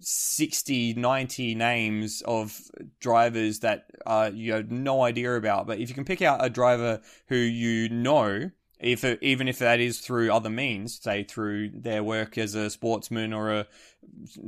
[0.00, 2.60] 60, 90 names of
[3.00, 5.66] drivers that uh, you have no idea about.
[5.66, 9.58] But if you can pick out a driver who you know, if it, even if
[9.60, 13.66] that is through other means, say through their work as a sportsman or a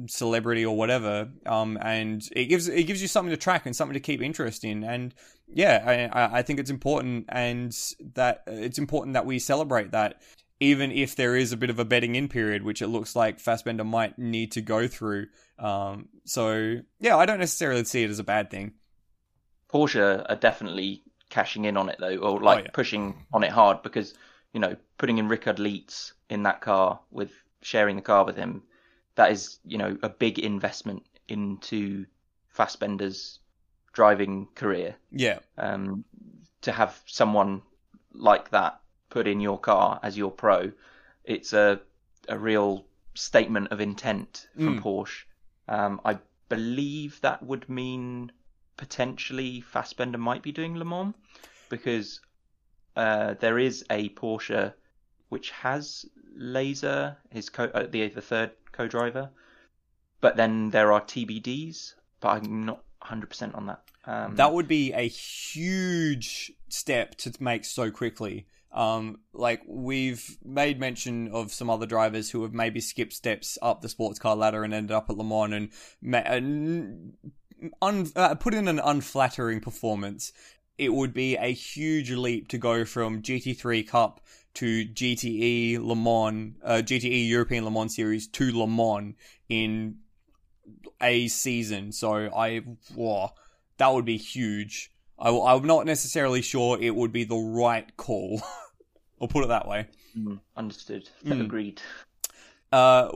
[0.06, 3.94] celebrity or whatever, um, and it gives it gives you something to track and something
[3.94, 5.14] to keep interest in, and
[5.46, 7.76] yeah, I, I think it's important, and
[8.14, 10.20] that it's important that we celebrate that,
[10.60, 13.40] even if there is a bit of a betting in period, which it looks like
[13.40, 15.28] Fassbender might need to go through.
[15.58, 18.74] Um, so yeah, I don't necessarily see it as a bad thing.
[19.72, 22.70] Porsche are definitely cashing in on it though, or like oh, yeah.
[22.72, 24.14] pushing on it hard because
[24.52, 27.30] you know putting in Richard Lietz in that car with
[27.62, 28.62] sharing the car with him,
[29.14, 32.06] that is you know a big investment into
[32.48, 33.40] Fassbender's
[33.92, 34.96] driving career.
[35.10, 35.38] Yeah.
[35.56, 36.04] Um,
[36.62, 37.62] to have someone
[38.12, 40.72] like that put in your car as your pro,
[41.24, 41.80] it's a
[42.28, 44.82] a real statement of intent from mm.
[44.82, 45.24] Porsche.
[45.66, 46.18] Um, I
[46.48, 48.32] believe that would mean
[48.78, 51.14] potentially Fassbender might be doing Le Mans
[51.68, 52.20] because
[52.96, 54.72] uh, there is a Porsche
[55.28, 59.28] which has Laser, his co- uh, the the third co-driver,
[60.22, 63.82] but then there are TBDs, but I'm not 100% on that.
[64.06, 68.46] Um, that would be a huge step to make so quickly.
[68.72, 73.80] Um, like we've made mention of some other drivers who have maybe skipped steps up
[73.80, 77.14] the sports car ladder and ended up at Le Mans and, and
[77.82, 80.32] un, uh, put in an unflattering performance,
[80.76, 84.20] it would be a huge leap to go from GT3 Cup
[84.54, 89.14] to GTE Le Mans, uh, GTE European Le Mans Series to Le Mans
[89.48, 89.96] in
[91.00, 91.92] a season.
[91.92, 92.58] So I,
[92.94, 93.30] whoa,
[93.78, 94.90] that would be huge.
[95.18, 98.40] I, I'm not necessarily sure it would be the right call.
[99.20, 99.86] I'll put it that way.
[100.16, 101.08] Mm, understood.
[101.24, 101.40] Mm.
[101.40, 101.82] Agreed.
[102.70, 103.10] Uh,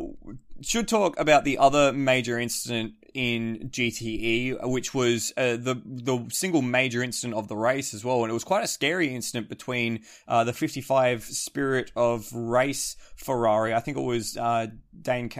[0.62, 6.62] should talk about the other major incident in GTE, which was uh, the the single
[6.62, 10.00] major incident of the race as well, and it was quite a scary incident between
[10.28, 13.74] uh, the 55 Spirit of Race Ferrari.
[13.74, 14.66] I think it was uh,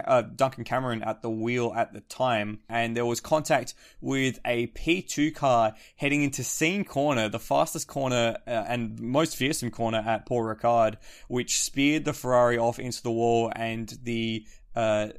[0.05, 4.67] uh, Duncan Cameron at the wheel at the time, and there was contact with a
[4.67, 10.25] P2 car heading into Signes Corner, the fastest corner uh, and most fearsome corner at
[10.25, 10.95] Paul Ricard,
[11.27, 14.45] which speared the Ferrari off into the wall, and the
[14.75, 15.09] uh,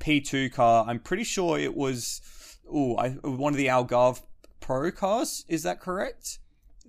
[0.00, 0.84] P2 car.
[0.88, 2.20] I'm pretty sure it was
[2.70, 4.22] oh, one of the Algarve
[4.60, 5.44] Pro cars.
[5.48, 6.38] Is that correct?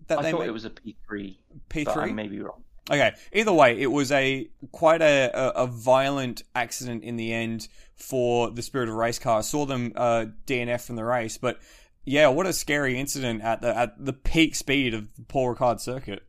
[0.07, 0.47] That I thought made...
[0.47, 1.37] it was a P3.
[1.69, 1.97] P3.
[1.97, 2.63] I may be wrong.
[2.89, 3.13] Okay.
[3.33, 8.49] Either way, it was a quite a, a, a, violent accident in the end for
[8.49, 9.37] the Spirit of Race car.
[9.37, 11.59] I saw them uh, DNF from the race, but
[12.03, 15.79] yeah, what a scary incident at the at the peak speed of the Paul Ricard
[15.79, 16.23] circuit.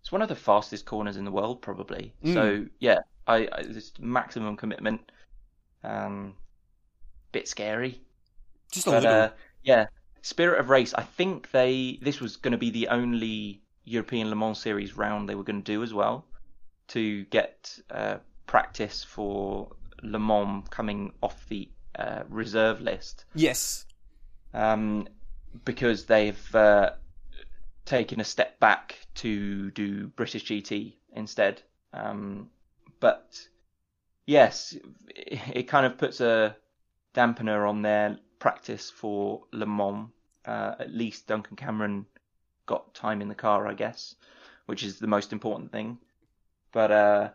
[0.00, 2.14] It's one of the fastest corners in the world, probably.
[2.24, 2.34] Mm.
[2.34, 5.10] So yeah, I, I just maximum commitment.
[5.84, 6.34] Um,
[7.32, 8.00] bit scary.
[8.70, 9.18] Just a but, little.
[9.22, 9.30] Uh,
[9.62, 9.86] yeah,
[10.22, 10.94] Spirit of Race.
[10.94, 15.28] I think they this was going to be the only European Le Mans Series round
[15.28, 16.24] they were going to do as well
[16.88, 18.16] to get uh,
[18.46, 19.70] practice for
[20.02, 21.68] Le Mans coming off the
[21.98, 23.24] uh, reserve list.
[23.34, 23.86] Yes.
[24.54, 25.08] Um,
[25.64, 26.90] because they've uh,
[27.84, 31.62] taken a step back to do British GT instead.
[31.92, 32.50] Um,
[33.00, 33.38] but
[34.28, 34.76] yes,
[35.08, 36.54] it kind of puts a
[37.14, 40.10] dampener on their practice for Le Mans.
[40.44, 42.06] Uh, at least Duncan Cameron
[42.66, 44.14] got time in the car, I guess,
[44.66, 45.98] which is the most important thing.
[46.72, 47.28] But uh,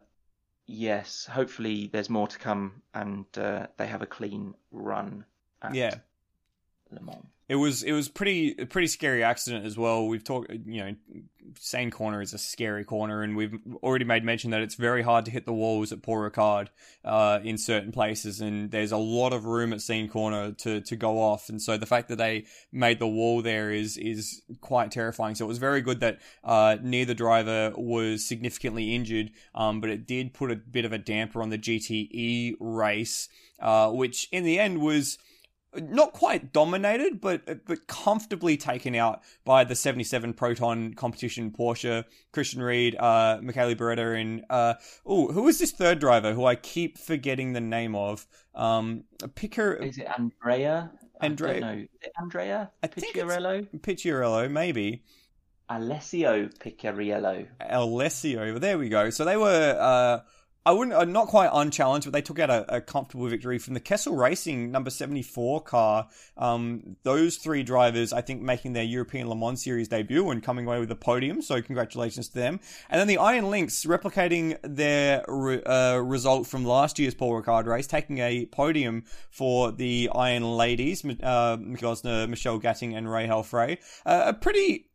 [0.67, 5.25] yes, hopefully there's more to come and uh, they have a clean run
[5.61, 5.95] at yeah.
[6.91, 7.25] Le Mans.
[7.53, 10.07] It was it was pretty a pretty scary accident as well.
[10.07, 10.95] We've talked, you know,
[11.59, 15.25] Signes Corner is a scary corner, and we've already made mention that it's very hard
[15.25, 16.69] to hit the walls at Paul Ricard
[17.05, 20.95] uh, in certain places, and there's a lot of room at Signes Corner to to
[20.95, 21.47] go off.
[21.47, 25.35] And so the fact that they made the wall there is is quite terrifying.
[25.35, 30.07] So it was very good that uh, neither driver was significantly injured, um, but it
[30.07, 33.29] did put a bit of a damper on the GTE race,
[33.59, 35.19] uh, which in the end was
[35.75, 42.61] not quite dominated, but but comfortably taken out by the 77 Proton competition Porsche, Christian
[42.61, 46.97] Ried, uh, Michele Beretta, and uh, oh, who is this third driver who I keep
[46.97, 48.25] forgetting the name of?
[48.55, 49.05] Um,
[49.35, 49.73] Picker.
[49.73, 50.91] Is it Andrea?
[51.21, 51.59] Andrea.
[51.59, 53.67] No, is it Andrea Picariello?
[53.79, 55.03] Picariello, maybe.
[55.69, 57.47] Alessio Picariello.
[57.61, 58.59] Alessio.
[58.59, 59.09] There we go.
[59.09, 60.19] So they were, uh,
[60.65, 63.73] I wouldn't, uh, not quite unchallenged, but they took out a, a comfortable victory from
[63.73, 66.07] the Kessel Racing number 74 car.
[66.37, 70.65] Um, those three drivers, I think, making their European Le Mans Series debut and coming
[70.65, 71.41] away with a podium.
[71.41, 72.61] So congratulations to them.
[72.89, 77.65] And then the Iron Lynx replicating their re- uh, result from last year's Paul Ricard
[77.65, 83.43] race, taking a podium for the Iron Ladies, uh, Mick Osner, Michelle Gatting, and Rahel
[83.43, 83.79] Frey.
[84.05, 84.87] Uh, a pretty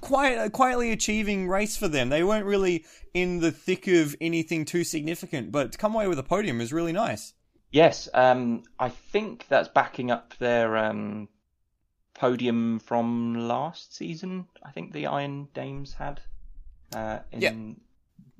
[0.00, 2.08] quiet, quietly achieving race for them.
[2.08, 6.18] They weren't really in the thick of anything too significant, but to come away with
[6.18, 7.34] a podium is really nice.
[7.70, 11.28] Yes, um, I think that's backing up their um,
[12.14, 14.46] podium from last season.
[14.62, 16.20] I think the Iron Dames had.
[16.94, 17.80] Uh, in,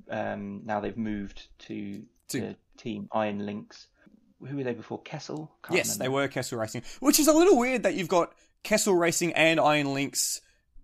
[0.09, 3.87] Um, now they've moved to, To- the team Iron Lynx.
[4.47, 5.01] Who were they before?
[5.01, 5.51] Kessel?
[5.63, 8.93] Can't yes, they were Kessel Racing, which is a little weird that you've got Kessel
[8.93, 10.41] Racing and Iron Lynx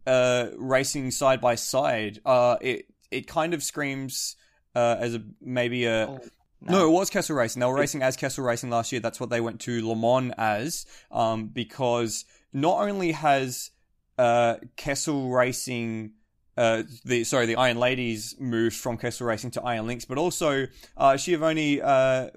[0.08, 2.20] uh, racing side by side.
[2.26, 4.36] Uh, it it kind of screams
[4.76, 6.20] uh, as a maybe a Oh,
[6.62, 7.60] No, it was Kessel Racing.
[7.60, 9.02] They were racing as Kessel Racing last year.
[9.02, 12.24] That's what they went to Le Mans as, um, because
[12.54, 13.72] not only has
[14.20, 16.12] uh, Kessel Racing,
[16.56, 20.68] uh, the sorry, the Iron Ladies moved from Kessel Racing to Iron Lynx, but also
[20.98, 21.82] uh, Schiavoni.
[21.82, 22.30] Uh,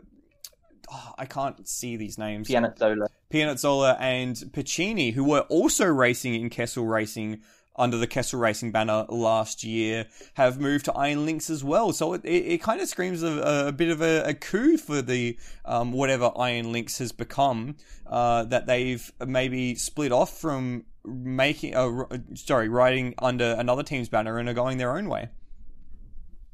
[0.90, 2.48] oh, I can't see these names.
[2.48, 3.06] Pianezzola.
[3.30, 7.42] Pianezzola and Piccini, who were also racing in Kessel Racing
[7.76, 11.92] under the Kessel Racing banner last year, have moved to Iron Lynx as well.
[11.92, 15.02] So it, it, it kind of screams a, a bit of a, a coup for
[15.02, 17.76] the um, whatever Iron Lynx has become.
[18.06, 22.04] Uh, that they've maybe split off from making, uh,
[22.34, 25.30] sorry, riding under another team's banner and are going their own way.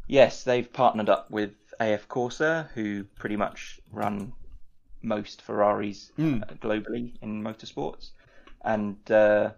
[0.06, 4.32] Yes, they've partnered up with AF Corsa, who pretty much run
[5.02, 6.58] most Ferraris Mm.
[6.58, 8.10] globally in motorsports,
[8.64, 9.50] and uh,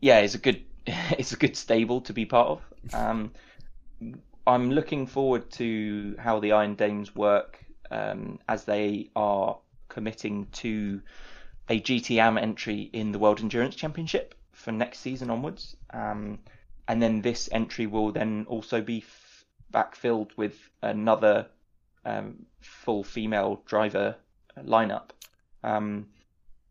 [0.00, 2.62] yeah, it's a good it's a good stable to be part of.
[2.92, 3.32] Um,
[4.46, 11.02] I'm looking forward to how the Iron Dames work um, as they are committing to
[11.68, 15.76] a GTM entry in the World Endurance Championship for next season onwards.
[15.90, 16.38] Um,
[16.86, 19.00] and then this entry will then also be
[19.72, 21.46] backfilled with another
[22.04, 24.16] um, full female driver
[24.58, 25.10] lineup.
[25.62, 26.06] Um,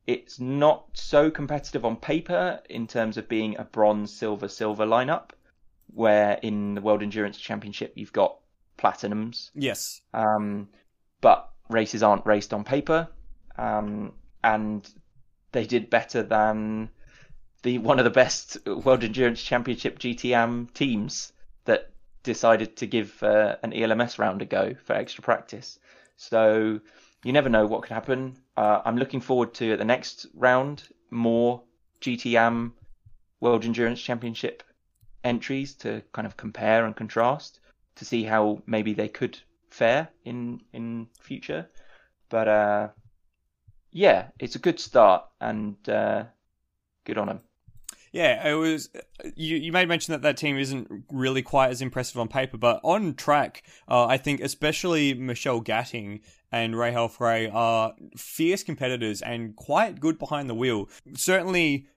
[0.08, 5.32] it's not so competitive on paper in terms of being a bronze, silver, silver lineup,
[5.93, 8.38] where in the World Endurance Championship you've got
[8.78, 10.02] platinums, Yes.
[10.14, 10.70] um,
[11.22, 13.08] but races aren't raced on paper,
[13.58, 14.88] um, and
[15.52, 16.89] they did better than
[17.64, 21.34] the one of the best World Endurance Championship GTM teams
[21.64, 21.89] that
[22.26, 25.80] decided to give uh, an ELMS round a go for extra practice.
[26.17, 26.80] So
[27.23, 28.38] you never know what could happen.
[28.57, 31.63] Uh, I'm looking forward to at the next round more
[32.01, 32.71] GTM
[33.39, 34.63] World Endurance Championship
[35.23, 37.59] entries to kind of compare and contrast
[37.95, 39.38] to see how maybe they could
[39.69, 41.69] fare in in future.
[42.30, 42.88] But uh,
[43.91, 46.26] yeah, it's a good start and uh,
[47.05, 47.41] good on them.
[48.16, 48.88] Yeah, it was.
[49.36, 52.80] You, you made mention that that team isn't really quite as impressive on paper, but
[52.82, 59.53] on track, uh, I think especially Michelle Gatting and Rahel Frey are fierce competitors and
[59.57, 60.88] quite good behind the wheel.
[61.13, 61.88] Certainly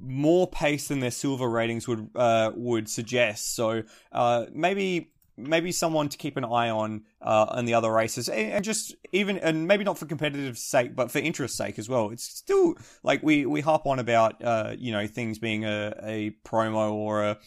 [0.00, 3.54] more pace than their silver ratings would uh, would suggest.
[3.54, 8.28] So uh, maybe maybe someone to keep an eye on uh, in the other races,
[8.28, 11.88] and, and just even and maybe not for competitive sake, but for interest sake as
[11.88, 12.10] well.
[12.10, 16.30] It's still like we we harp on about uh, you know things being a, a
[16.44, 17.38] promo or a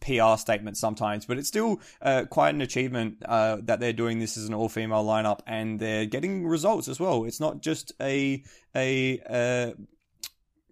[0.00, 4.36] PR statement sometimes, but it's still uh, quite an achievement uh, that they're doing this
[4.36, 7.24] as an all female lineup and they're getting results as well.
[7.24, 8.42] It's not just a
[8.74, 9.72] a uh,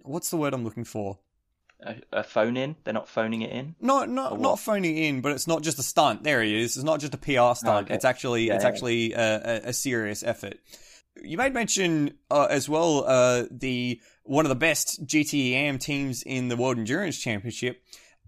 [0.03, 1.18] what's the word I'm looking for?
[1.83, 3.74] A, a phone in, they're not phoning it in.
[3.81, 6.22] Not Or not not phoning in, but it's not just a stunt.
[6.22, 6.76] There he is.
[6.76, 7.87] It's not just a PR stunt.
[7.87, 7.95] okay.
[7.95, 8.68] It's actually Yeah, it's yeah.
[8.68, 10.59] actually a, a, a serious effort.
[11.22, 16.49] you made mention uh, as well uh, the one of the best GTEM teams in
[16.49, 17.83] the World Endurance Championship.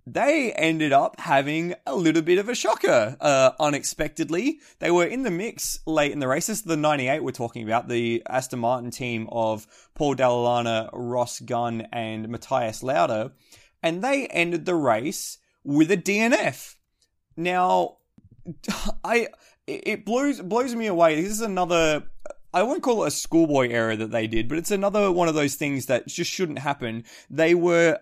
[0.06, 4.58] They ended up having a little bit of a shocker, uh, unexpectedly.
[4.80, 6.48] They were in the mix late in the race.
[6.48, 10.90] This is the 98 we're talking about, the Aston Martin team of Paul Dalla Lana,
[10.92, 13.32] Ross Gunn, and Matthias Lauda.
[13.80, 16.74] And they ended the race with a DNF.
[17.36, 17.98] Now,
[19.04, 19.28] I
[19.68, 21.20] it blows blows me away.
[21.20, 22.04] This is another
[22.54, 25.34] I won't call it a schoolboy error that they did, but it's another one of
[25.34, 27.04] those things that just shouldn't happen.
[27.30, 28.00] They were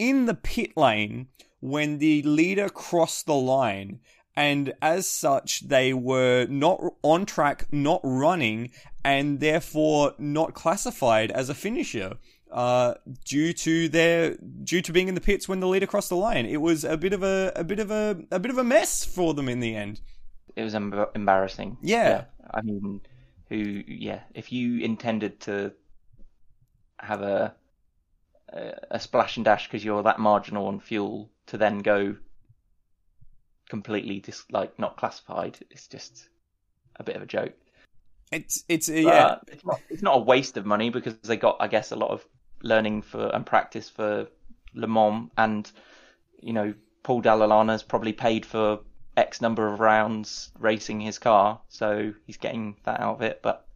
[0.00, 1.28] in the pit lane
[1.60, 4.00] when the leader crossed the line,
[4.34, 8.70] and as such, they were not on track, not running,
[9.04, 12.14] and therefore not classified as a finisher.
[12.50, 12.94] Uh,
[13.24, 16.46] due to their due to being in the pits when the leader crossed the line,
[16.46, 19.04] it was a bit of a a bit of a a bit of a mess
[19.04, 20.00] for them in the end.
[20.56, 21.76] It was em- embarrassing.
[21.80, 22.08] Yeah.
[22.08, 22.24] yeah.
[22.52, 23.02] I mean,
[23.48, 23.56] who?
[23.86, 25.72] Yeah, if you intended to
[26.98, 27.54] have a
[28.52, 32.16] a, splash and dash because you're that marginal on fuel to then go
[33.68, 36.28] completely dis- like not classified, it's just
[36.96, 37.54] a bit of a joke.
[38.32, 39.36] It's it's uh, yeah.
[39.48, 42.10] It's not, it's not a waste of money because they got I guess a lot
[42.10, 42.24] of
[42.62, 44.28] learning for and practice for
[44.74, 45.70] Le Mans, and
[46.40, 48.80] you know Paul Dalla Lana's probably paid for
[49.16, 53.40] X number of rounds racing his car, so he's getting that out of it.
[53.42, 53.66] But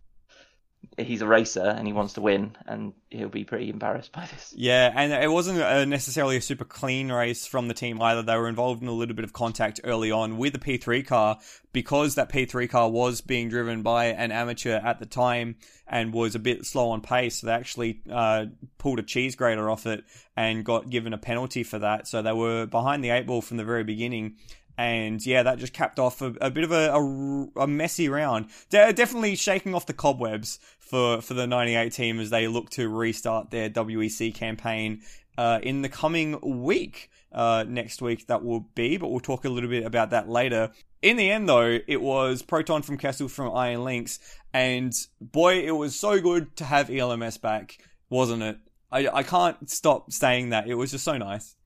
[0.99, 4.53] he's a racer and he wants to win, and he'll be pretty embarrassed by this.
[4.57, 8.22] Yeah, and it wasn't a necessarily a super clean race from the team either.
[8.22, 11.39] They were involved in a little bit of contact early on with the P3 car
[11.72, 15.57] because that P3 car was being driven by an amateur at the time
[15.87, 17.41] and was a bit slow on pace.
[17.41, 18.47] They actually uh,
[18.78, 20.05] pulled a cheese grater off it
[20.37, 22.09] and got given a penalty for that.
[22.09, 24.37] So they were behind the eight ball from the very beginning
[24.77, 28.47] and yeah, that just capped off a, a bit of a, a, a messy round.
[28.70, 32.89] De- definitely shaking off the cobwebs for, for the 98 team as they look to
[32.89, 35.03] restart their WEC campaign
[35.39, 37.11] uh, in the coming week.
[37.33, 40.70] Uh, next week, that will be, but we'll talk a little bit about that later.
[41.03, 44.20] In the end, though, it was Proton from Kessel from Iron Lynx,
[44.53, 48.59] and boy, it was so good to have ELMS back, wasn't it?
[48.93, 50.68] I, I can't stop saying that.
[50.68, 51.57] It was just so nice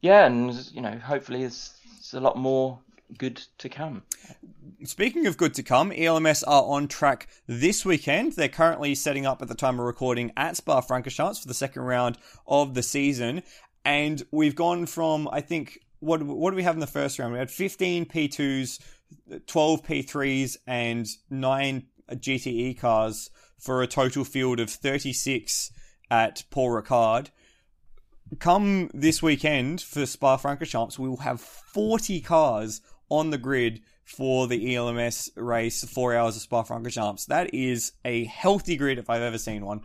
[0.00, 1.74] yeah, and you know, hopefully there's,
[2.14, 2.78] a lot more
[3.18, 4.02] good to come.
[4.84, 8.32] Speaking of good to come, ELMS are on track this weekend.
[8.32, 11.82] They're currently setting up at the time of recording at Spa Francorchamps for the second
[11.82, 13.42] round of the season,
[13.84, 17.32] and we've gone from I think what what do we have in the first round?
[17.32, 18.78] We had 15 P2s,
[19.46, 25.72] 12 P3s, and nine GTE cars for a total field of 36
[26.10, 27.28] at Paul Ricard
[28.38, 34.46] come this weekend for Spa Francorchamps, we will have 40 cars on the grid for
[34.46, 37.26] the ELMS race, four hours of Spa Francorchamps.
[37.26, 39.82] That is a healthy grid if I've ever seen one.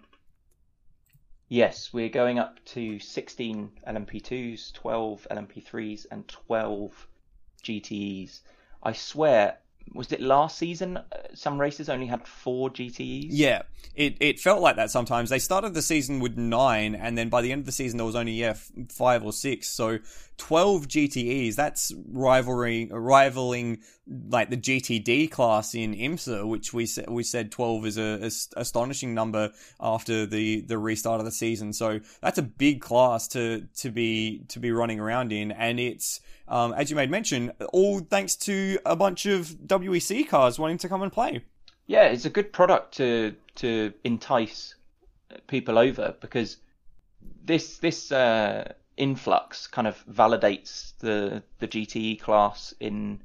[1.50, 7.08] Yes, we're going up to 16 LMP2s, 12 LMP3s, and 12
[7.64, 8.42] GTEs.
[8.82, 9.58] I swear,
[9.94, 10.98] was it last season?
[10.98, 11.04] Uh,
[11.34, 13.28] some races only had four GTEs.
[13.30, 13.64] Yeah,
[13.96, 15.30] it it felt like that sometimes.
[15.30, 18.06] They started the season with nine, and then by the end of the season there
[18.06, 18.56] was only yeah
[18.90, 19.70] five or six.
[19.70, 20.00] So
[20.38, 21.56] twelve GTEs.
[21.56, 27.86] That's rivaling rivaling like the GTD class in IMSA, which we said we said twelve
[27.86, 31.74] is a, a astonishing number after the the restart of the season.
[31.74, 36.20] So that's a big class to to be to be running around in, and it's
[36.48, 40.90] um, as you made mention, all thanks to a bunch of WEC cars wanting to
[40.90, 41.44] come and play.
[41.88, 44.76] Yeah, it's a good product to to entice
[45.48, 46.58] people over because
[47.46, 53.22] this this uh, influx kind of validates the the GTE class in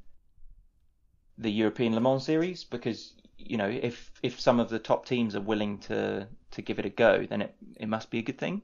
[1.38, 5.36] the European Le Mans series because you know if if some of the top teams
[5.36, 8.38] are willing to to give it a go, then it it must be a good
[8.38, 8.62] thing.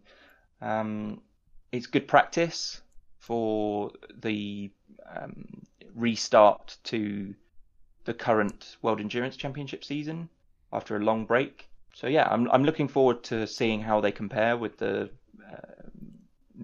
[0.60, 1.20] Um,
[1.72, 2.80] it's good practice
[3.18, 3.90] for
[4.22, 4.70] the
[5.14, 5.62] um,
[5.94, 7.34] restart to
[8.04, 10.28] the current World Endurance Championship season
[10.72, 11.68] after a long break.
[11.94, 15.10] So yeah, I'm I'm looking forward to seeing how they compare with the
[15.50, 15.88] uh,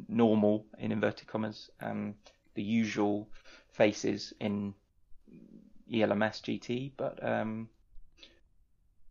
[0.09, 2.15] normal in inverted commas um,
[2.55, 3.29] the usual
[3.73, 4.75] faces in
[5.93, 7.68] ELMS GT, but um,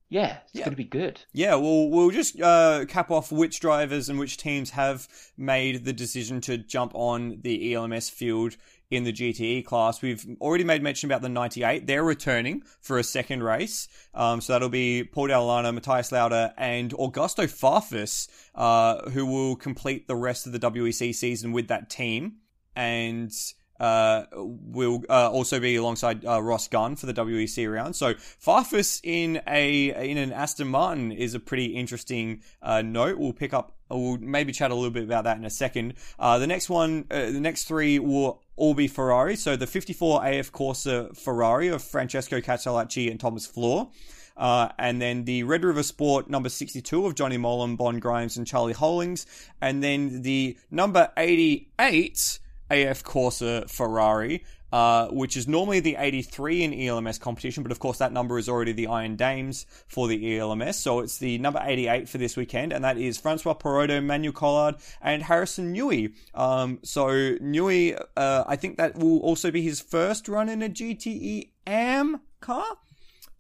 [0.10, 0.66] yeah, it's yeah.
[0.66, 1.22] going to be good.
[1.34, 5.08] Yeah, well, we'll just uh, cap off which drivers and which teams have
[5.38, 8.58] made the decision to jump on the ELMS field
[8.90, 10.02] in the GTE class.
[10.02, 11.86] We've already made mention about the 98.
[11.86, 13.88] They're returning for a second race.
[14.16, 19.56] Um, so that'll be Paul Dalla Lana, Matthias Lauda, and Augusto Farfus, uh, who will
[19.56, 22.38] complete the rest of the WEC season with that team.
[22.76, 23.32] And
[23.80, 27.96] will uh, also be alongside uh, Ross Gunn for the WEC round.
[27.96, 33.18] So Farfus in a in an Aston Martin is a pretty interesting uh, note.
[33.18, 33.74] We'll pick up.
[33.90, 35.96] We'll maybe chat a little bit about that in a second.
[36.20, 39.36] Uh, the next one, uh, the next three will all be Ferrari.
[39.36, 43.92] So the 54 AF Corsa Ferrari of Francesco Castellacci and Thomas Flohr.
[44.38, 48.48] Uh, and then the Red River Sport number 62 of Johnny Mowlem, Bon Grimes, and
[48.48, 49.26] Charlie Hollings.
[49.60, 52.40] And then the number 88
[52.70, 57.98] AF Corsa Ferrari, uh, which is normally the 83 in ELMS competition, but of course
[57.98, 60.78] that number is already the Iron Dames for the ELMS.
[60.78, 64.76] So it's the number 88 for this weekend, and that is Francois Perrodo, Manuel Collard,
[65.02, 66.14] and Harrison Newey.
[66.36, 70.70] Um, so Newey, uh, I think that will also be his first run in a
[70.70, 72.66] GTE AM car.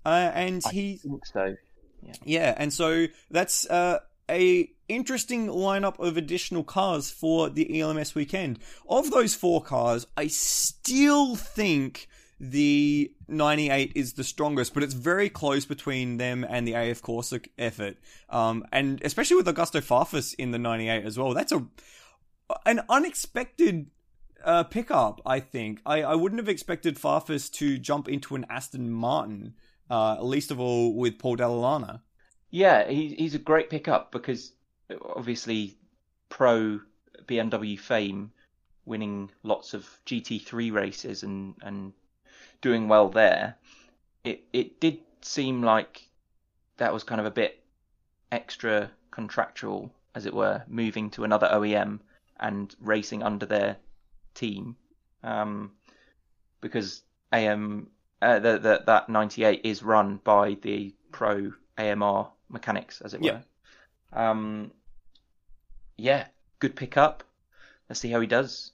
[0.05, 1.55] Uh, and he, I think so.
[2.01, 2.13] Yeah.
[2.23, 3.99] yeah, and so that's uh,
[4.29, 8.59] a interesting lineup of additional cars for the ELMS weekend.
[8.87, 12.07] Of those four cars, I still think
[12.39, 17.45] the 98 is the strongest, but it's very close between them and the AF Corsa
[17.57, 17.97] effort.
[18.29, 21.33] Um, and especially with Augusto Farfus in the 98 as well.
[21.33, 21.65] That's a
[22.65, 23.87] an unexpected
[24.43, 25.81] uh, pickup, I think.
[25.85, 29.53] I, I wouldn't have expected Farfus to jump into an Aston Martin,
[29.89, 32.03] uh, least of all with Paul Dalla Lana.
[32.49, 34.53] Yeah, he, he's a great pickup because
[35.15, 35.77] obviously
[36.29, 36.79] pro
[37.25, 38.31] BMW fame,
[38.85, 41.93] winning lots of GT3 races and, and
[42.61, 43.55] doing well there.
[44.23, 46.07] It it did seem like
[46.77, 47.63] that was kind of a bit
[48.31, 51.99] extra contractual, as it were, moving to another OEM
[52.39, 53.77] and racing under their
[54.33, 54.75] team,
[55.23, 55.71] um,
[56.61, 57.01] because
[57.33, 57.87] AM
[58.21, 63.41] uh, the, the, that 98 is run by the pro AMR mechanics, as it were.
[64.13, 64.29] Yeah.
[64.31, 64.71] Um,
[65.99, 66.27] yeah,
[66.59, 67.23] good pickup.
[67.89, 68.71] Let's see how he does.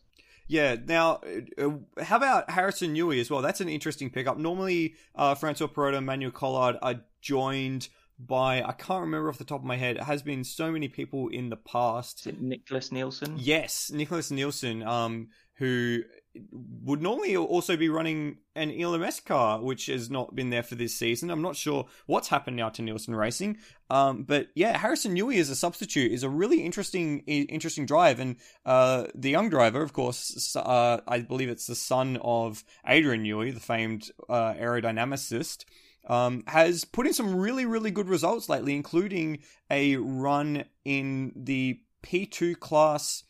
[0.47, 0.76] Yeah.
[0.86, 1.21] Now,
[1.57, 3.41] uh, how about Harrison Newey as well?
[3.41, 4.38] That's an interesting pickup.
[4.38, 9.43] Normally, uh, Francois Perrodo and Manuel Collard are joined by I can't remember off the
[9.43, 9.97] top of my head.
[9.97, 12.21] It has been so many people in the past.
[12.21, 13.36] Is it Nicklas Nielsen?
[13.38, 16.03] Yes, Nicklas Nielsen, um, who
[16.52, 20.96] would normally also be running an ELMS car, which has not been there for this
[20.96, 21.30] season.
[21.30, 23.58] I'm not sure what's happened now to Nielsen Racing,
[23.90, 28.38] um, but yeah, Harrison Newey as a substitute is a really interesting, interesting drive, and
[28.66, 33.54] uh, the young driver, of course, uh, I believe it's the son of Adrian Newey,
[33.54, 35.66] the famed uh, aerodynamicist.
[36.08, 39.40] Um, has put in some really, really good results lately, including
[39.72, 43.24] a run in the P2 class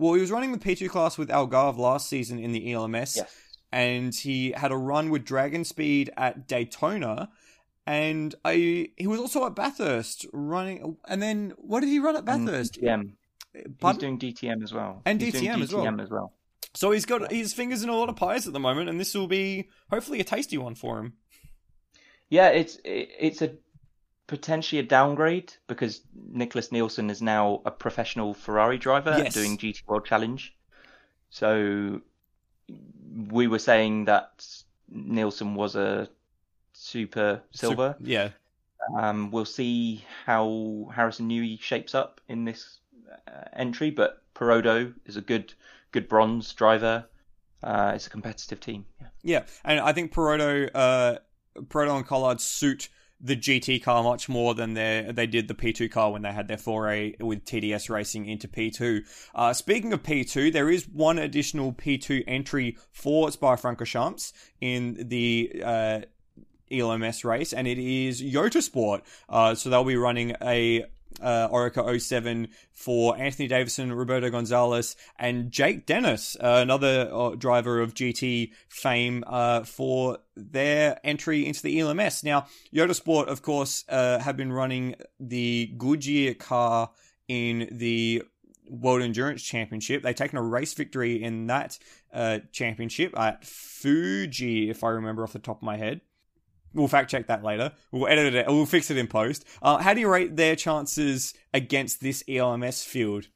[0.00, 3.16] well, he was running the P2 class with Algarve last season in the ELMS.
[3.16, 3.36] Yes.
[3.70, 7.28] And he had a run with DragonSpeed at Daytona.
[7.86, 10.96] And I, he was also at Bathurst running.
[11.06, 12.78] And then, what did he run at Bathurst?
[12.78, 13.12] And
[13.54, 13.78] DTM.
[13.78, 14.18] Pardon?
[14.18, 15.02] He's doing DTM as well.
[15.04, 16.00] And he's DTM, as, well.
[16.00, 16.32] as well.
[16.74, 19.14] So he's got his fingers in a lot of pies at the moment, and this
[19.14, 21.14] will be hopefully a tasty one for him.
[22.30, 23.54] Yeah, it's it's a
[24.30, 26.02] potentially a downgrade because
[26.32, 29.34] Nicklas Nielsen is now a professional Ferrari driver yes.
[29.34, 30.54] doing GT World Challenge.
[31.30, 32.00] So
[33.28, 34.46] we were saying that
[34.88, 36.08] Nielsen was a
[36.72, 37.96] super silver.
[37.98, 38.28] So, yeah.
[38.96, 42.78] Um, we'll see how Harrison Newey shapes up in this
[43.26, 45.54] uh, entry, but Perrodo is a good
[45.90, 47.04] good bronze driver.
[47.64, 48.86] Uh, it's a competitive team.
[49.00, 49.06] Yeah.
[49.22, 51.18] Yeah, and I think Perrodo, uh,
[51.68, 52.88] Perrodo and Collard suit
[53.20, 56.48] the GT car much more than they they did the P2 car when they had
[56.48, 59.02] their foray with TDS racing into P2.
[59.34, 66.00] Uh, speaking of P2, there is one additional P2 entry for Spa-Francorchamps in the uh,
[66.70, 69.02] ELMS race, and it is Jota Sport.
[69.28, 70.84] Uh, so they'll be running a
[71.20, 77.80] uh, Oreca 07 for Anthony Davidson, Roberto Gonzalez, and Jake Dennis, uh, another uh, driver
[77.80, 82.24] of GT fame, uh, for their entry into the ELMS.
[82.24, 86.90] Now, Jota Sport, of course, uh, have been running the Goodyear car
[87.28, 88.22] in the
[88.70, 90.02] World Endurance Championship.
[90.02, 91.78] They've taken a race victory in that
[92.12, 96.00] uh, championship at Fuji, if I remember off the top of my head.
[96.74, 97.72] We'll fact check that later.
[97.90, 98.46] We'll edit it.
[98.46, 99.44] We'll fix it in post.
[99.60, 103.26] Uh, how do you rate their chances against this ELMS field?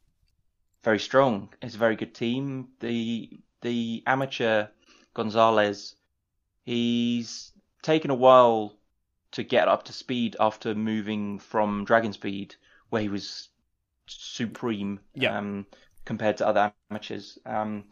[0.85, 1.49] Very strong.
[1.63, 2.69] It's a very good team.
[2.81, 3.31] The
[3.63, 4.67] the amateur
[5.15, 5.97] Gonzalez,
[6.65, 8.77] he's taken a while
[9.33, 12.55] to get up to speed after moving from DragonSpeed,
[12.91, 13.49] where he was
[14.07, 15.37] supreme yeah.
[15.37, 15.67] um,
[16.05, 17.39] compared to other amateurs.
[17.47, 17.85] Um,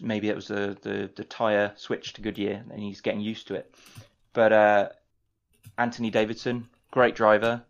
[0.00, 3.54] maybe it was the, the, the tire switch to Goodyear, and he's getting used to
[3.54, 3.74] it.
[4.36, 4.88] But uh,
[5.78, 7.62] Anthony Davidson, great driver,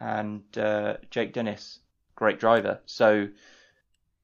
[0.00, 1.78] and uh, Jake Dennis,
[2.16, 2.80] great driver.
[2.86, 3.28] So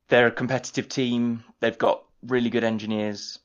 [0.08, 1.44] they're a competitive team.
[1.60, 3.40] They've got really good engineers.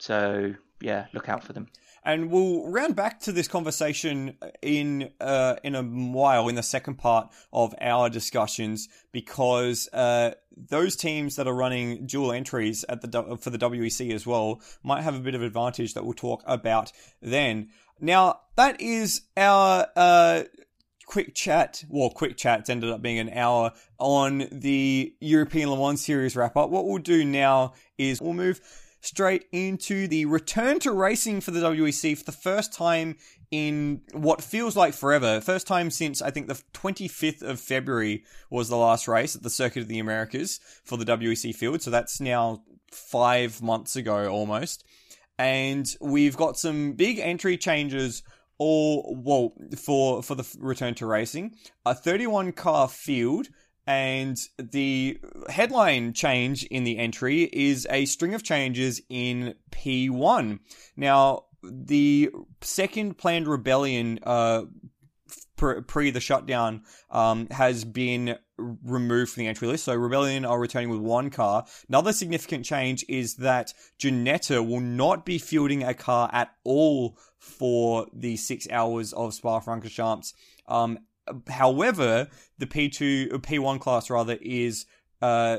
[0.00, 1.68] So yeah, look out for them.
[2.04, 6.96] And we'll round back to this conversation in uh, in a while in the second
[6.96, 13.36] part of our discussions because uh, those teams that are running dual entries at the
[13.40, 16.90] for the WEC as well might have a bit of advantage that we'll talk about
[17.20, 17.68] then.
[18.00, 20.42] Now that is our uh,
[21.06, 21.84] quick chat.
[21.88, 26.56] Well, quick chats ended up being an hour on the European Le Mans Series wrap
[26.56, 26.70] up.
[26.70, 28.60] What we'll do now is we'll move
[29.02, 33.16] straight into the return to racing for the WEC for the first time
[33.50, 35.40] in what feels like forever.
[35.40, 39.50] First time since I think the 25th of February was the last race at the
[39.50, 41.82] Circuit of the Americas for the WEC field.
[41.82, 44.84] So that's now five months ago almost.
[45.38, 48.22] And we've got some big entry changes
[48.58, 51.56] all well for for the return to racing.
[51.84, 53.48] A 31 car field
[53.86, 55.18] and the
[55.48, 60.60] headline change in the entry is a string of changes in P1.
[60.96, 62.30] Now, the
[62.60, 64.62] second planned rebellion, uh,
[65.56, 69.84] pre the shutdown, um, has been removed from the entry list.
[69.84, 71.64] So Rebellion are returning with one car.
[71.88, 78.06] Another significant change is that Ginetta will not be fielding a car at all for
[78.12, 80.32] the six hours of Spa-Francorchamps.
[80.68, 80.98] Um,
[81.48, 84.86] However, the P2, P1 class rather is
[85.20, 85.58] uh,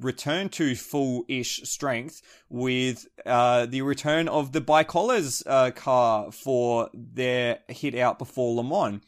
[0.00, 7.60] return to full-ish strength with uh, the return of the ByKolles uh, car for their
[7.68, 9.00] hit out before Le Mans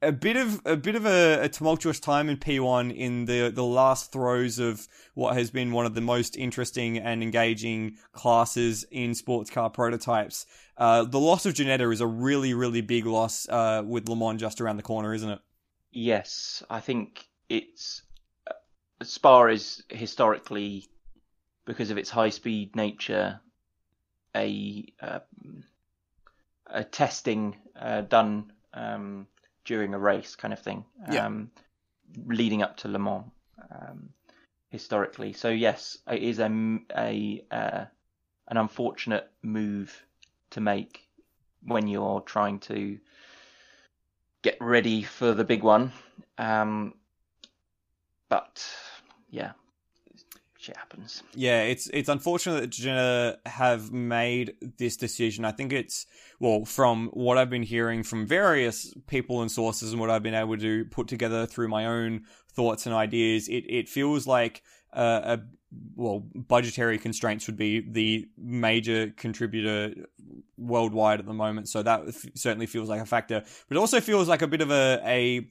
[0.00, 3.64] a bit of a bit of a, a, tumultuous time in P1 in the the
[3.64, 9.14] last throes of what has been one of the most interesting and engaging classes in
[9.14, 10.46] sports car prototypes.
[10.76, 14.40] Uh, the loss of Ginetta is a really really big loss uh, with Le Mans
[14.40, 15.40] just around the corner, isn't it?
[15.90, 18.02] Yes, I think it's
[18.46, 18.54] uh,
[19.02, 20.86] Spa is historically
[21.64, 23.40] because of its high speed nature
[24.36, 25.20] a uh,
[26.66, 28.52] a testing uh, done.
[28.74, 29.26] Um,
[29.68, 30.84] during a race kind of thing.
[31.12, 31.26] Yeah.
[31.26, 31.50] Um,
[32.26, 33.24] leading up to Le Mans,
[33.70, 34.08] um,
[34.70, 35.34] historically.
[35.34, 36.50] So yes, it is a,
[36.96, 37.84] a uh,
[38.48, 40.02] an unfortunate move
[40.50, 41.06] to make
[41.62, 42.98] when you're trying to
[44.40, 45.92] get ready for the big one.
[46.38, 46.94] Um,
[48.30, 48.64] but
[49.28, 49.52] yeah,
[50.68, 51.22] shit happens.
[51.34, 55.44] Yeah, it's it's unfortunate that Ginetta have made this decision.
[55.44, 56.06] I think it's
[56.40, 60.34] well, from what I've been hearing from various people and sources and what I've been
[60.34, 64.62] able to put together through my own thoughts and ideas, it it feels like
[64.92, 65.40] uh, a
[65.96, 69.94] well, budgetary constraints would be the major contributor
[70.56, 71.68] worldwide at the moment.
[71.68, 74.60] So that f- certainly feels like a factor, but it also feels like a bit
[74.60, 75.48] of a a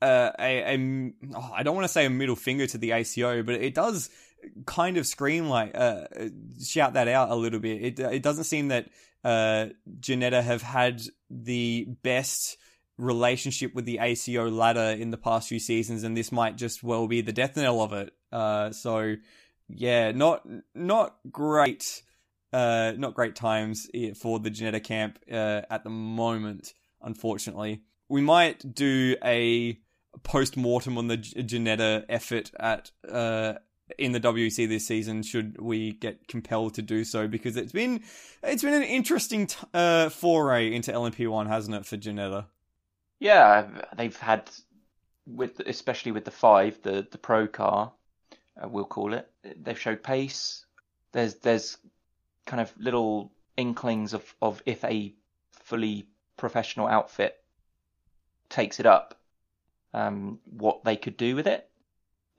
[0.00, 3.42] uh, a, a oh, I don't want to say a middle finger to the ACO,
[3.42, 4.10] but it does
[4.66, 6.06] kind of scream like uh,
[6.64, 7.82] shout that out a little bit.
[7.82, 8.88] It it doesn't seem that
[9.24, 9.66] uh,
[10.00, 12.56] Ginetta have had the best
[12.96, 17.06] relationship with the ACO ladder in the past few seasons, and this might just well
[17.06, 18.12] be the death knell of it.
[18.30, 19.16] Uh, so
[19.68, 22.02] yeah, not not great,
[22.52, 23.88] uh, not great times
[24.20, 26.74] for the Ginetta camp uh, at the moment.
[27.00, 29.78] Unfortunately, we might do a
[30.22, 33.54] post mortem on the Ginetta effort at uh,
[33.96, 35.22] in the WEC this season.
[35.22, 38.02] Should we get compelled to do so, because it's been
[38.42, 42.46] it's been an interesting t- uh, foray into LMP one, hasn't it, for Ginetta?
[43.20, 43.66] Yeah,
[43.96, 44.50] they've had
[45.26, 47.92] with especially with the five, the the pro car,
[48.62, 49.30] uh, we'll call it.
[49.56, 50.64] They've showed pace.
[51.12, 51.78] There's there's
[52.46, 55.14] kind of little inklings of of if a
[55.50, 56.06] fully
[56.36, 57.36] professional outfit
[58.48, 59.17] takes it up
[59.94, 61.68] um, what they could do with it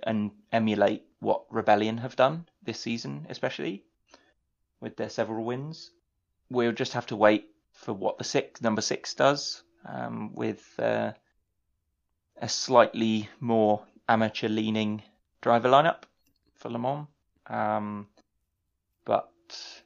[0.03, 3.83] and emulate what Rebellion have done this season, especially
[4.79, 5.91] with their several wins.
[6.49, 11.11] We'll just have to wait for what the six number six does um, with uh,
[12.41, 15.03] a slightly more amateur leaning
[15.41, 16.03] driver lineup
[16.55, 17.07] for Le Mans.
[17.47, 18.07] Um,
[19.05, 19.31] but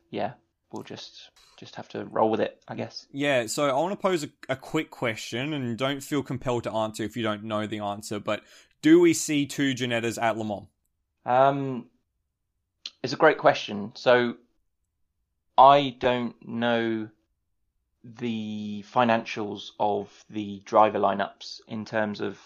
[0.10, 0.34] yeah,
[0.72, 1.30] we'll just
[1.64, 3.08] just have to roll with it, I guess.
[3.12, 6.72] Yeah, so I want to pose a, a, quick question, and don't feel compelled to
[6.72, 8.20] answer if you don't know the answer.
[8.20, 8.44] But
[8.82, 10.68] do we see two Ginettas at Le Mans?
[11.26, 11.88] Um,
[13.02, 13.92] it's a great question.
[13.96, 14.36] So
[15.58, 17.10] I don't know
[18.04, 22.40] the financials of the driver lineups in terms of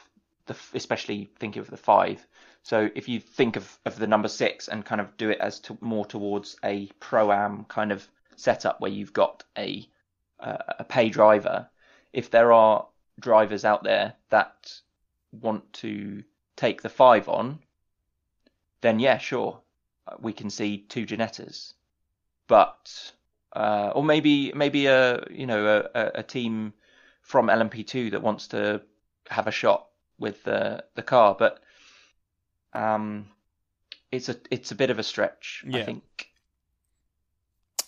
[0.45, 2.25] the, especially thinking of the five.
[2.63, 5.59] So if you think of, of the number six and kind of do it as
[5.61, 8.07] to, more towards a pro am kind of
[8.37, 9.87] setup where you've got a
[10.39, 11.67] uh, a pay driver,
[12.13, 12.87] if there are
[13.19, 14.71] drivers out there that
[15.31, 16.23] want to
[16.55, 17.59] take the five on,
[18.81, 19.59] then yeah, sure.
[20.19, 21.73] we can see two Ginettas,
[22.47, 23.11] but
[23.53, 26.73] uh, or maybe maybe a you know a, a team
[27.21, 28.81] from LMP2 that wants to
[29.29, 29.87] have a shot
[30.19, 31.59] with the the car, but
[32.73, 33.27] um,
[34.11, 35.81] it's a it's a bit of a stretch, Yeah.
[35.81, 36.26] I think.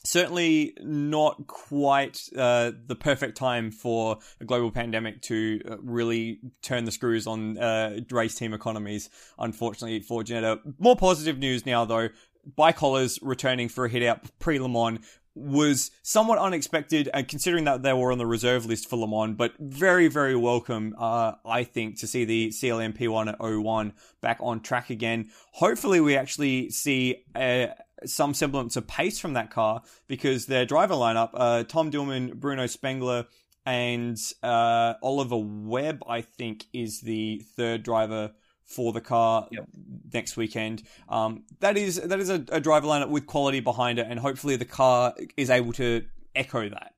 [0.10, 6.86] Certainly not quite uh, the perfect time for a global pandemic to uh, really turn
[6.86, 9.12] the screws on uh, race team economies.
[9.38, 10.62] Unfortunately for Ginetta.
[10.80, 12.10] More positive news now though.
[12.56, 15.00] By ByKolles returning for a hit out pre Le Mans
[15.36, 19.38] was somewhat unexpected, and considering that they were on the reserve list for Le Mans,
[19.38, 24.38] but very, very welcome, uh, I think, to see the CLM P1 at 01 back
[24.42, 25.30] on track again.
[25.54, 27.68] Hopefully, we actually see uh,
[28.06, 32.68] some semblance of pace from that car because their driver lineup, uh, Tom Dillmann, Bruno
[32.68, 33.26] Spengler,
[33.66, 38.32] and uh, Oliver Webb, I think, is the third driver
[38.64, 39.66] for the car Yep.
[40.14, 40.84] next weekend.
[41.08, 44.56] Um, that is that is a, a driver lineup with quality behind it, and hopefully
[44.56, 46.94] the car is able to echo that.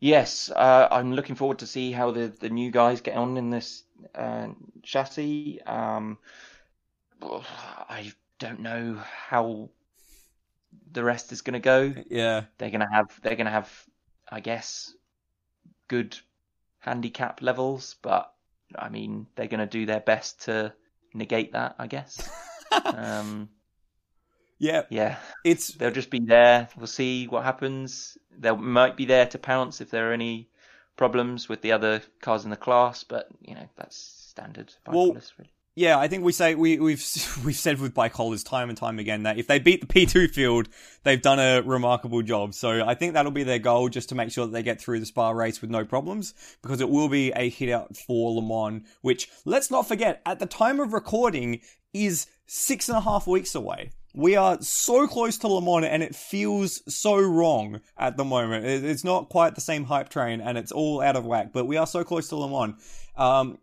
[0.00, 3.50] Yes, uh, I'm looking forward to see how the, the new guys get on in
[3.50, 3.84] this
[4.16, 4.48] uh,
[4.82, 5.60] chassis.
[5.62, 6.18] Um,
[7.22, 9.70] I don't know how
[10.92, 11.94] the rest is going to go.
[12.08, 13.70] Yeah, They're going to have they're going to have,
[14.30, 14.92] I guess,
[15.88, 16.16] good
[16.78, 18.32] handicap levels, but
[18.76, 20.72] I mean they're going to do their best to
[21.14, 21.76] negate that.
[21.78, 22.30] I guess.
[22.84, 23.48] um,
[24.58, 24.82] yeah.
[24.90, 26.68] yeah, It's they'll just be there.
[26.76, 28.16] We'll see what happens.
[28.38, 30.48] They might be there to pounce if there are any
[30.96, 34.72] problems with the other cars in the class, but you know that's standard.
[34.86, 35.52] Well, really.
[35.74, 37.02] Yeah, I think we say we, we've
[37.44, 40.28] we've said with ByKolles time and time again that if they beat the P two
[40.28, 40.68] field,
[41.02, 42.54] they've done a remarkable job.
[42.54, 45.00] So I think that'll be their goal, just to make sure that they get through
[45.00, 48.42] the Spa race with no problems, because it will be a hit out for Le
[48.42, 51.60] Mans, which let's not forget at the time of recording
[51.94, 53.92] is six and a half weeks away.
[54.14, 58.66] We are so close to Le Mans, and it feels so wrong at the moment.
[58.66, 61.54] It's not quite the same hype train, and it's all out of whack.
[61.54, 62.74] But we are so close to Le Mans.
[63.16, 63.58] Um,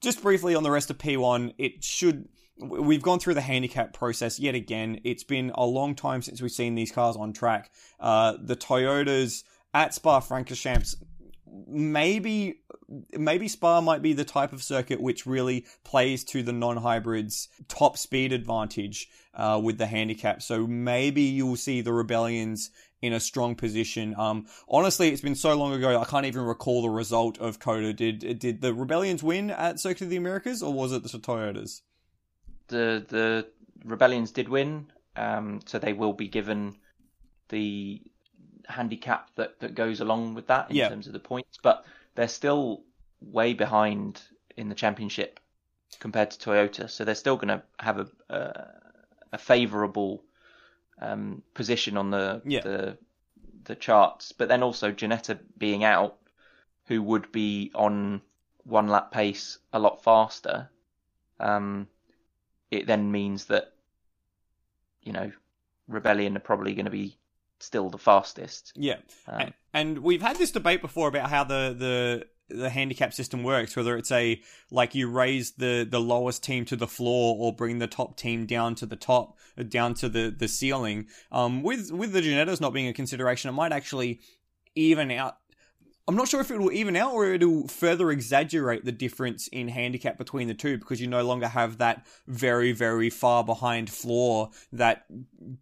[0.00, 2.28] just briefly on the rest of P1, it should.
[2.56, 5.00] We've gone through the handicap process yet again.
[5.04, 7.72] It's been a long time since we've seen these cars on track.
[7.98, 9.42] Uh, the Toyotas
[9.72, 10.94] at Spa Francorchamps,
[11.66, 12.60] maybe,
[13.12, 17.98] maybe Spa might be the type of circuit which really plays to the non-hybrids' top
[17.98, 20.40] speed advantage uh, with the handicap.
[20.40, 22.70] So maybe you'll see the Rebellions
[23.04, 24.14] in a strong position.
[24.18, 27.92] Um, honestly, it's been so long ago, I can't even recall the result of COTA.
[27.92, 31.82] Did did the Rebellions win at Circuit of the Americas, or was it the Toyotas?
[32.68, 33.46] the the
[33.84, 36.74] rebellions did win, um, so they will be given
[37.48, 38.02] the
[38.66, 40.88] handicap that, that goes along with that in Yeah.
[40.88, 41.84] terms of the points, but
[42.14, 42.84] they're still
[43.20, 44.22] way behind
[44.56, 45.40] in the championship
[46.00, 48.70] compared to Toyota, so they're still going to have a a,
[49.32, 50.24] a favourable
[51.04, 52.62] um, position on the Yeah.
[52.62, 52.98] the
[53.64, 54.32] the charts.
[54.32, 56.16] But then also Ginetta being out,
[56.86, 58.22] who would be on
[58.64, 60.70] one lap pace a lot faster.
[61.40, 61.88] Um,
[62.70, 63.72] it then means that
[65.02, 65.32] you know
[65.88, 67.16] rebellion are probably going to be
[67.60, 68.98] still the fastest Yeah,
[69.28, 73.42] um, and, and we've had this debate before about how the the the handicap system
[73.42, 74.40] works whether it's a
[74.70, 78.46] like you raise the the lowest team to the floor or bring the top team
[78.46, 81.06] down to the top uh, down to the the ceiling.
[81.32, 84.20] Um with with the Ginettas not being a consideration it might actually
[84.74, 85.36] even out
[86.06, 89.68] I'm not sure if it will even out or it'll further exaggerate the difference in
[89.68, 94.50] handicap between the two because you no longer have that very, very far behind floor
[94.70, 95.06] that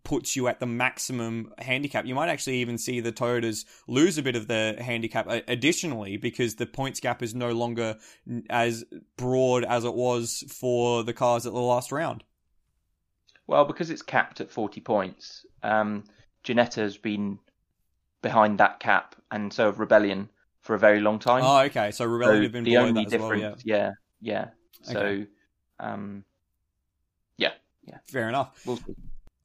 [0.03, 2.07] puts you at the maximum handicap.
[2.07, 6.57] You might actually even see the Toyotas lose a bit of the handicap additionally because
[6.57, 7.97] the points gap is no longer
[8.51, 8.84] as
[9.16, 12.24] broad as it was for the cars at the last round.
[13.47, 16.03] well because it's capped at 40 points um
[16.45, 17.38] Ginetta has been
[18.22, 20.28] behind that cap and so have rebellion
[20.63, 21.91] for a very long time Oh, okay.
[21.91, 23.31] So Rebellion so have been the only that as well.
[23.35, 23.91] Yeah, difference yeah
[24.21, 24.47] yeah
[24.83, 25.27] so Okay.
[25.79, 26.25] um
[28.09, 28.61] fair enough.
[28.67, 28.79] we'll.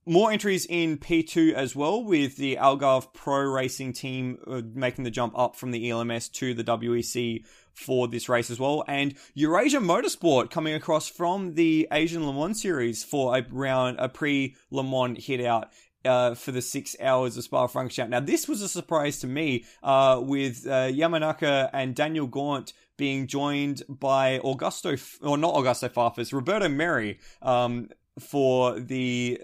[0.05, 5.11] More entries in P2 as well, with the Algarve Pro Racing team uh, making the
[5.11, 7.43] jump up from the ELMS to the WEC
[7.74, 8.86] for this race as well.
[8.88, 14.07] And Eurasia Motorsport coming across from the Asian Le Mans series for a round, a
[14.07, 15.72] pre Le Mans hit out.
[16.08, 18.10] Uh, for the six hours of Spa Francorchamps.
[18.10, 23.28] Now, this was a surprise to me, uh, with uh, Yamanaka and Daniel Gaunt being
[23.28, 27.89] joined by Augusto, F- or not Augusto Farfus, Roberto Merhi, um,
[28.20, 29.39] for the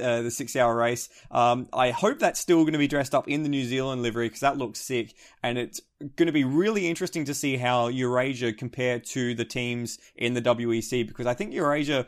[0.00, 1.08] uh, the six hour race.
[1.30, 4.28] Um, I hope that's still going to be dressed up in the New Zealand livery
[4.28, 5.80] because that looks sick, and it's
[6.16, 10.42] going to be really interesting to see how Eurasia compare to the teams in the
[10.42, 12.06] WEC because I think Eurasia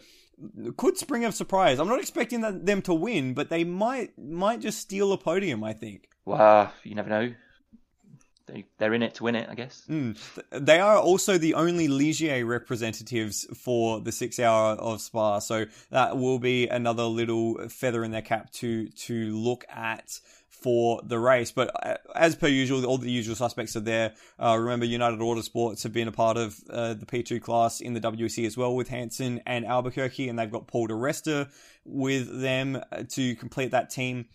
[0.76, 1.78] could spring a surprise.
[1.78, 5.64] I'm not expecting them to win, but they might might just steal a podium.
[5.64, 6.08] I think.
[6.24, 7.32] Well, you never know.
[8.46, 9.82] They they're in it to win it, I guess.
[9.88, 10.16] Mm.
[10.50, 16.16] They are also the only Ligier representatives for the six hour of Spa, so that
[16.16, 20.20] will be another little feather in their cap to to look at
[20.66, 21.52] for the race.
[21.52, 24.14] But uh, as per usual, all the usual suspects are there.
[24.36, 28.00] Uh, remember, United Autosports have been a part of uh, the P2 class in the
[28.00, 31.48] WEC as well with Hanson and Albuquerque, and they've got Paul di Resta
[31.84, 34.26] with them uh, to complete that team.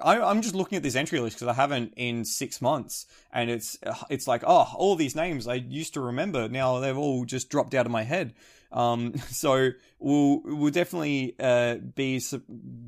[0.00, 3.50] I, am just looking at this entry list because I haven't in six months, and
[3.50, 3.76] it's
[4.08, 7.74] it's like oh, all these names I used to remember now they've all just dropped
[7.74, 8.32] out of my head.
[8.74, 12.20] Um, so we'll we'll definitely uh, be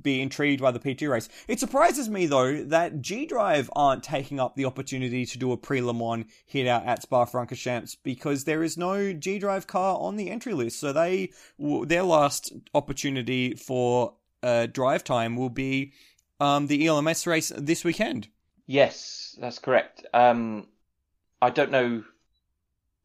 [0.02, 1.28] be intrigued by the P2 race.
[1.48, 5.56] It surprises me though that G Drive aren't taking up the opportunity to do a
[5.56, 9.98] pre Le Mans hit out at Spa Francorchamps because there is no G Drive car
[9.98, 10.78] on the entry list.
[10.78, 15.92] So they their last opportunity for uh, drive time will be
[16.40, 18.28] um, the ELMS race this weekend.
[18.66, 20.04] Yes, that's correct.
[20.12, 20.66] Um,
[21.40, 22.02] I don't know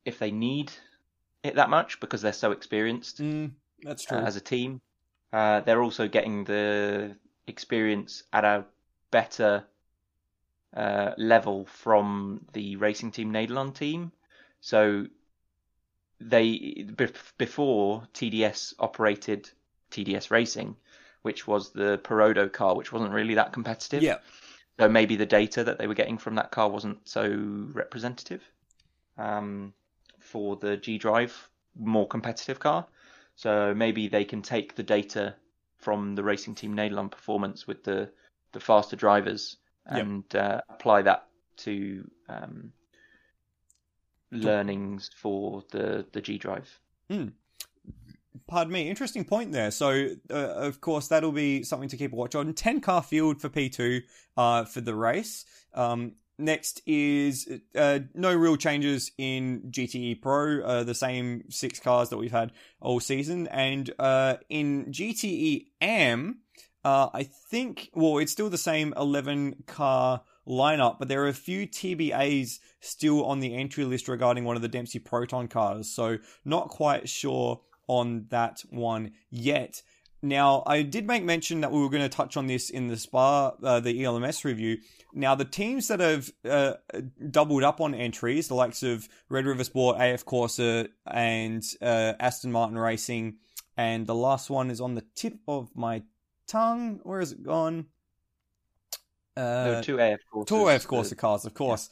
[0.06, 0.72] if they need
[1.44, 3.22] it that much because they're so experienced.
[3.22, 3.52] Mm,
[3.84, 4.18] that's true.
[4.18, 4.82] Uh, as a team,
[5.34, 7.16] uh, they're also getting the
[7.48, 8.66] experience at a
[9.12, 9.66] better
[10.76, 14.12] uh, level from the racing team Nederland team.
[14.62, 15.08] So
[16.20, 16.88] they
[17.38, 19.50] before TDS operated
[19.92, 20.76] TDS Racing,
[21.24, 24.04] which was the Perodo car, which wasn't really that competitive.
[24.04, 24.18] Yeah.
[24.80, 27.28] So maybe the data that they were getting from that car wasn't so
[27.74, 28.42] representative.
[29.18, 29.74] Um,
[30.22, 32.86] for the G Drive more competitive car.
[33.36, 35.36] So maybe they can take the data
[35.78, 38.10] from the Racing Team Nederland performance with the,
[38.52, 40.44] the faster drivers and yep.
[40.44, 42.72] uh, apply that to um,
[44.32, 46.80] learnings for the, the G Drive.
[47.10, 47.34] Mm.
[48.48, 49.72] Pardon me, interesting point there.
[49.72, 52.54] So, uh, of course, that'll be something to keep a watch on.
[52.54, 54.04] 10 car field for P2
[54.38, 55.46] uh, for the race.
[55.74, 62.10] Um, Next is uh, no real changes in GTE Pro, uh, the same six cars
[62.10, 63.48] that we've had all season.
[63.48, 66.40] And uh, in GTE Am,
[66.84, 71.34] uh, I think, well, it's still the same 11 car lineup, but there are a
[71.34, 75.94] few TBAs still on the entry list regarding one of the Dempsey Proton cars.
[75.94, 79.82] So, not quite sure on that one yet.
[80.24, 82.98] Now, I did make mention that we were going to touch on this in the
[82.98, 84.78] Spa, uh, the ELMS review.
[85.14, 86.74] Now, the teams that have uh,
[87.32, 92.52] doubled up on entries, the likes of Red River Sport, AF Corsa, and uh, Aston
[92.52, 93.38] Martin Racing,
[93.76, 96.04] and the last one is on the tip of my
[96.48, 97.00] tongue.
[97.04, 97.88] Where has it gone?
[99.36, 100.48] Uh, two AF Corsa.
[100.48, 101.90] Two AF Corsa cars, of course.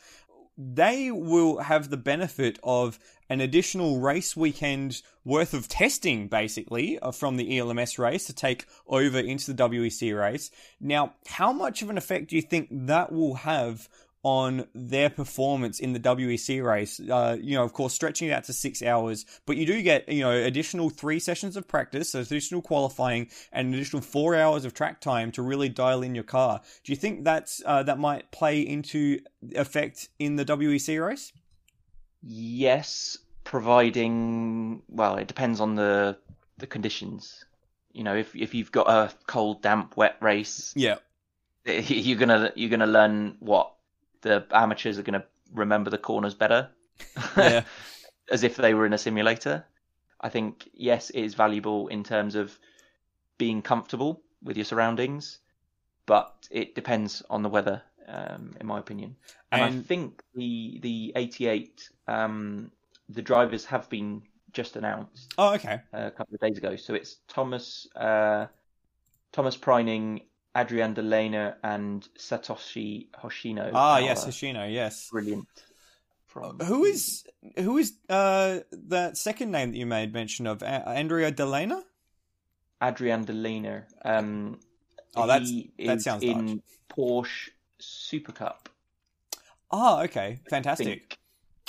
[0.62, 3.00] They will have the benefit of
[3.30, 8.66] an additional race weekend worth of testing, basically, uh, from the ELMS race to take
[8.86, 10.52] over into the WEC race.
[10.82, 13.88] Now, how much of an effect do you think that will have
[14.24, 17.00] on their performance in the WEC race.
[17.00, 20.10] Uh, you know, of course, stretching it out to six hours, but you do get,
[20.10, 24.66] you know, additional three sessions of practice, so additional qualifying, and an additional four hours
[24.66, 26.62] of track time to really dial in your car.
[26.84, 29.20] Do you think that's uh, that might play into
[29.56, 31.32] effect in the WEC race?
[32.22, 36.18] Yes, providing well, it depends on the
[36.58, 37.46] the conditions.
[37.94, 40.98] You know, if if you've got a cold, damp, wet race, yeah,
[41.66, 43.74] you're gonna you're gonna learn what
[44.22, 46.70] the amateurs are going to remember the corners better,
[47.38, 47.64] yeah.
[48.32, 49.66] as if they were in a simulator.
[50.22, 52.58] I think yes, it is valuable in terms of
[53.38, 55.40] being comfortable with your surroundings,
[56.06, 59.16] but it depends on the weather, um, in my opinion.
[59.52, 62.72] And, and, I think the the 88, um,
[63.08, 65.34] the drivers have been just announced.
[65.38, 65.82] Oh, okay.
[65.94, 66.76] A couple of days ago.
[66.76, 68.48] So it's Thomas uh,
[69.32, 70.24] Thomas Preining
[70.56, 73.72] Adrien De Leener and Satoshi Hoshino.
[73.74, 75.10] Ah, yes, Hoshino, yes.
[75.12, 75.48] Brilliant.
[76.26, 76.60] From...
[76.60, 77.24] Who is
[77.58, 80.62] who is uh that second name that you made mention of?
[80.64, 81.84] Andrea Delena?
[82.82, 83.86] Adrien De Leener.
[84.06, 84.60] Um,
[85.16, 86.64] oh, that's that sounds in Dutch.
[86.90, 87.50] Porsche
[87.80, 88.70] Super Cup.
[89.72, 91.19] Ah, okay, fantastic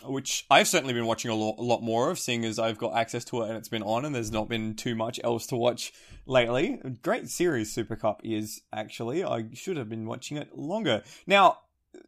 [0.05, 2.97] which I've certainly been watching a lot, a lot, more of, seeing as I've got
[2.97, 5.57] access to it and it's been on, and there's not been too much else to
[5.57, 5.93] watch
[6.27, 6.81] lately.
[7.03, 9.25] great series Super Cup is actually.
[9.25, 11.03] I should have been watching it longer.
[11.27, 11.59] Now,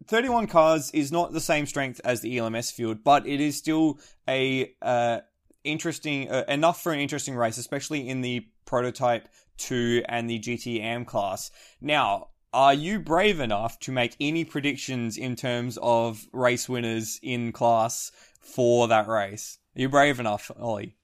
[0.06, 3.98] 31 cars is not the same strength as the ELMS field, but it is still
[4.28, 5.20] a uh,
[5.64, 9.28] interesting uh, enough for an interesting race, especially in the prototype
[9.59, 11.51] 2 and the GTM class.
[11.81, 17.53] Now, are you brave enough to make any predictions in terms of race winners in
[17.53, 19.59] class for that race?
[19.77, 20.97] Are you brave enough, Ollie?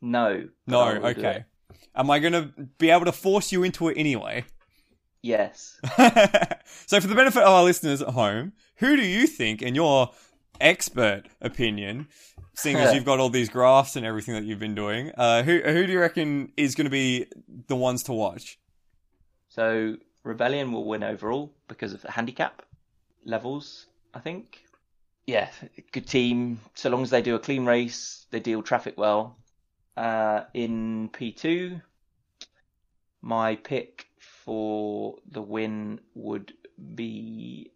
[0.00, 0.48] No.
[0.66, 1.44] No, okay.
[1.94, 4.44] Am I going to be able to force you into it anyway?
[5.22, 5.78] Yes.
[6.86, 10.10] so, for the benefit of our listeners at home, who do you think, in your
[10.60, 12.08] expert opinion,
[12.54, 15.60] seeing as you've got all these graphs and everything that you've been doing, uh, who
[15.60, 17.26] who do you reckon is going to be
[17.68, 18.58] the ones to watch?
[19.48, 22.62] So Rebellion will win overall because of the handicap
[23.24, 24.64] levels, I think.
[25.26, 25.48] Yeah,
[25.92, 26.60] good team.
[26.74, 29.36] So long as they do a clean race, they deal traffic well.
[29.96, 31.80] Uh, in P2,
[33.22, 36.52] my pick for the win would
[36.94, 37.70] be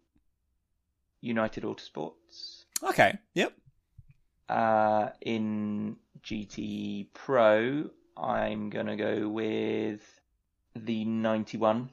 [1.21, 2.65] United Autosports.
[2.83, 3.17] Okay.
[3.33, 3.53] Yep.
[4.49, 10.01] Uh, in GT Pro, I'm gonna go with
[10.75, 11.89] the 91.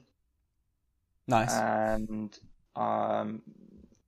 [1.32, 1.54] Nice.
[1.54, 2.38] And
[2.76, 3.42] um,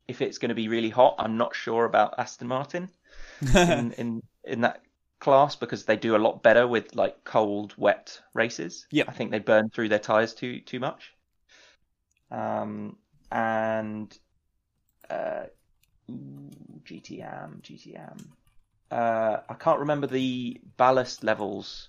[0.07, 2.91] if it's going to be really hot, I'm not sure about Aston Martin
[3.55, 4.83] in, in in that
[5.21, 8.87] class because they do a lot better with like cold, wet races.
[8.91, 9.09] Yep.
[9.09, 11.15] I think they burn through their tires too too much.
[12.31, 12.97] Um,
[13.33, 14.17] and
[15.09, 15.45] uh,
[16.11, 16.51] ooh,
[16.85, 18.27] GTM, GTM.
[18.91, 21.89] Uh, I can't remember the ballast levels.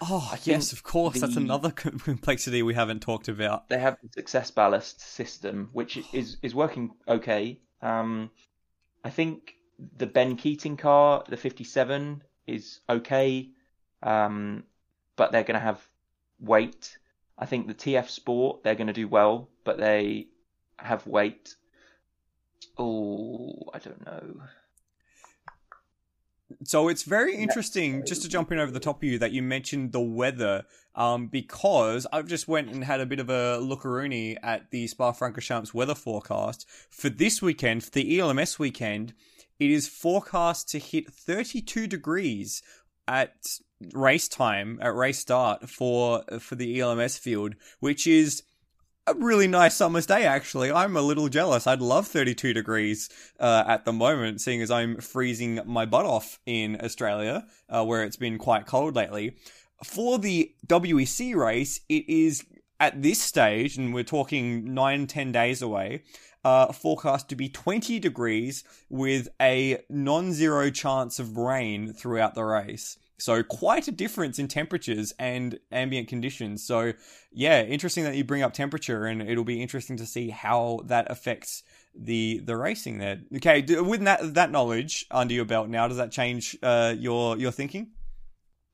[0.00, 1.20] Oh, I yes, of course.
[1.20, 3.68] That's another complexity we haven't talked about.
[3.68, 7.60] they have the success ballast system, which is is working okay.
[7.82, 8.30] Um,
[9.04, 9.54] I think
[9.96, 13.50] the Ben Keating car, the 57, is okay,
[14.02, 14.64] um,
[15.16, 15.86] but they're going to have
[16.40, 16.98] weight.
[17.38, 20.28] I think the TF Sport they're going to do well, but they
[20.78, 21.54] have weight.
[22.78, 24.42] Oh, I don't know.
[26.62, 29.42] So it's very interesting, just to jump in over the top of you, that you
[29.42, 30.64] mentioned the weather,
[30.94, 35.74] um, because I've just went and had a bit of a lookaroonie at the Spa-Francorchamps
[35.74, 39.14] weather forecast for this weekend, for the ELMS weekend.
[39.58, 42.62] It is forecast to hit 32 degrees
[43.06, 43.34] at
[43.92, 48.42] race time, at race start for for the ELMS field, which is
[49.06, 50.72] a really nice summer's day, actually.
[50.72, 51.66] I'm a little jealous.
[51.66, 56.38] I'd love 32 degrees uh, at the moment, seeing as I'm freezing my butt off
[56.46, 59.36] in Australia, uh, where it's been quite cold lately.
[59.84, 62.44] For the WEC race, it is
[62.80, 66.04] at this stage, and we're talking nine, ten days away,
[66.42, 72.44] uh, forecast to be 20 degrees with a non zero chance of rain throughout the
[72.44, 72.98] race.
[73.18, 76.64] So quite a difference in temperatures and ambient conditions.
[76.66, 76.92] So
[77.32, 81.10] yeah, interesting that you bring up temperature, and it'll be interesting to see how that
[81.10, 81.62] affects
[81.94, 83.20] the the racing there.
[83.36, 87.52] Okay, with that that knowledge under your belt now, does that change uh, your your
[87.52, 87.92] thinking?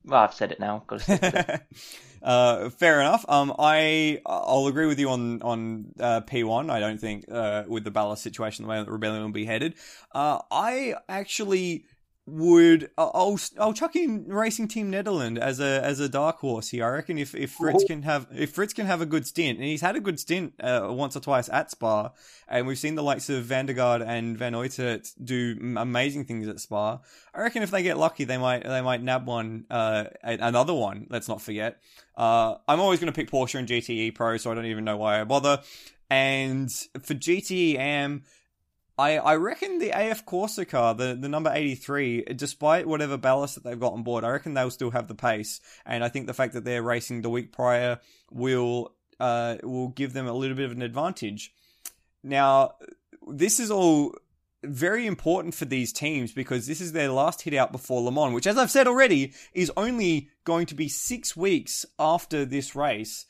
[0.04, 0.82] Well, I've said it now.
[0.86, 1.60] Got to stick with it.
[2.22, 3.24] uh, fair enough.
[3.28, 6.70] Um, I I'll agree with you on on uh, P one.
[6.70, 9.74] I don't think uh, with the ballast situation, the way that Rebellion will be headed.
[10.14, 11.84] Uh, I actually
[12.30, 16.84] would I'll I'll chuck in Racing Team Nederland as a as a dark horse here.
[16.84, 19.66] I reckon if if Frits can have if Frits can have a good stint, and
[19.66, 22.10] he's had a good stint uh, once or twice at Spa,
[22.48, 26.48] and we've seen the likes of van der Garde and Van Uitert do amazing things
[26.48, 27.00] at Spa.
[27.34, 31.06] I reckon if they get lucky, they might they might nab one, uh, another one.
[31.10, 31.80] Let's not forget.
[32.16, 34.96] Uh, I'm always going to pick Porsche and GTE Pro, so I don't even know
[34.96, 35.62] why I bother.
[36.10, 36.70] And
[37.02, 38.24] for GTE Am,
[39.00, 43.64] I, I reckon the AF Corsa car, the, the number 83, despite whatever ballast that
[43.64, 45.62] they've got on board, I reckon they'll still have the pace.
[45.86, 47.98] And I think the fact that they're racing the week prior
[48.30, 51.54] will uh, will give them a little bit of an advantage.
[52.22, 52.74] Now,
[53.26, 54.14] this is all
[54.62, 58.34] very important for these teams because this is their last hit out before Le Mans,
[58.34, 63.24] which, as I've said already, is only going to be six weeks after this race.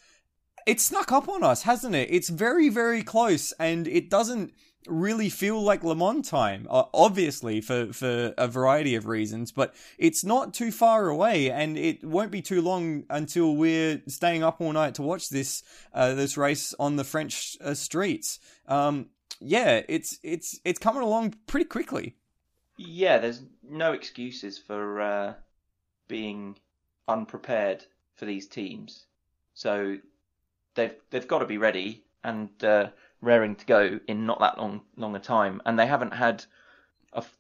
[0.67, 2.09] It snuck up on us, hasn't it?
[2.11, 4.53] It's very, very close, and it doesn't
[4.87, 9.75] really feel like Le Mans time, uh, obviously for, for a variety of reasons, but
[9.99, 14.61] it's not too far away, and it won't be too long until we're staying up
[14.61, 15.63] all night to watch this
[15.93, 18.39] uh, this race on the French uh, streets.
[18.67, 22.17] Um, yeah, it's it's it's coming along pretty quickly.
[22.77, 25.35] Yeah, there's no excuses for uh,
[26.09, 26.57] being
[27.07, 27.85] unprepared
[28.17, 29.05] for these teams.
[29.55, 29.99] So
[30.75, 32.89] they've they've got to be ready and uh,
[33.21, 35.61] raring to go in not that long long a time.
[35.67, 36.45] And they haven't had
[37.13, 37.37] a f-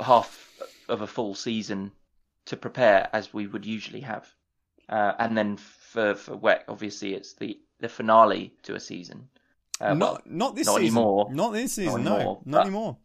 [0.00, 0.52] half
[0.88, 1.92] of a full season
[2.46, 4.28] to prepare as we would usually have.
[4.88, 9.28] Uh, and then for for WEC, obviously it's the the finale to a season.
[9.80, 10.96] Uh, well, not not this not season.
[10.98, 11.28] anymore.
[11.32, 12.04] Not this season.
[12.04, 12.96] Not no, anymore, not but- anymore.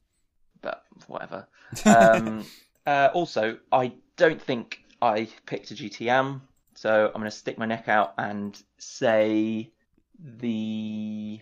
[0.61, 1.47] but whatever.
[1.85, 2.45] Um,
[2.85, 6.41] uh, also, I don't think I picked a GTM,
[6.75, 9.71] so I'm going to stick my neck out and say
[10.19, 11.39] the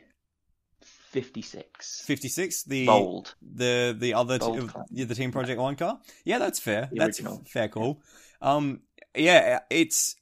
[1.09, 2.63] 56 Fifty six.
[2.63, 3.35] The bold.
[3.41, 5.99] the the other t- uh, yeah, the Team Project One car.
[6.23, 6.89] Yeah, that's fair.
[6.91, 7.43] The that's original.
[7.47, 8.01] fair call.
[8.41, 8.81] Um,
[9.15, 10.15] yeah, it's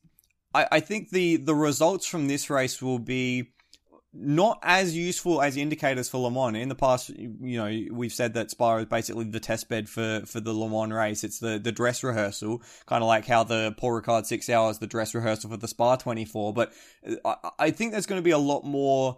[0.54, 3.52] I, I think the the results from this race will be
[4.14, 6.58] not as useful as indicators for Le Mans.
[6.58, 10.24] In the past, you know, we've said that Spa is basically the test bed for,
[10.26, 11.24] for the Le Mans race.
[11.24, 14.88] It's the, the dress rehearsal, kind of like how the Paul Ricard six hours, the
[14.88, 16.54] dress rehearsal for the Spa 24.
[16.54, 16.74] But
[17.26, 19.18] I, I think there's going to be a lot more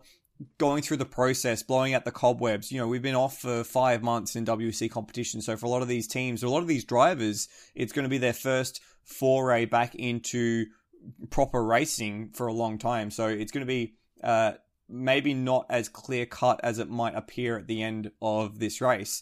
[0.58, 2.72] going through the process, blowing out the cobwebs.
[2.72, 5.42] You know, we've been off for five months in WEC competition.
[5.42, 8.10] So for a lot of these teams, a lot of these drivers, it's going to
[8.10, 10.68] be their first foray back into
[11.30, 13.12] proper racing for a long time.
[13.12, 14.54] So it's going to be, uh,
[14.88, 19.22] maybe not as clear cut as it might appear at the end of this race.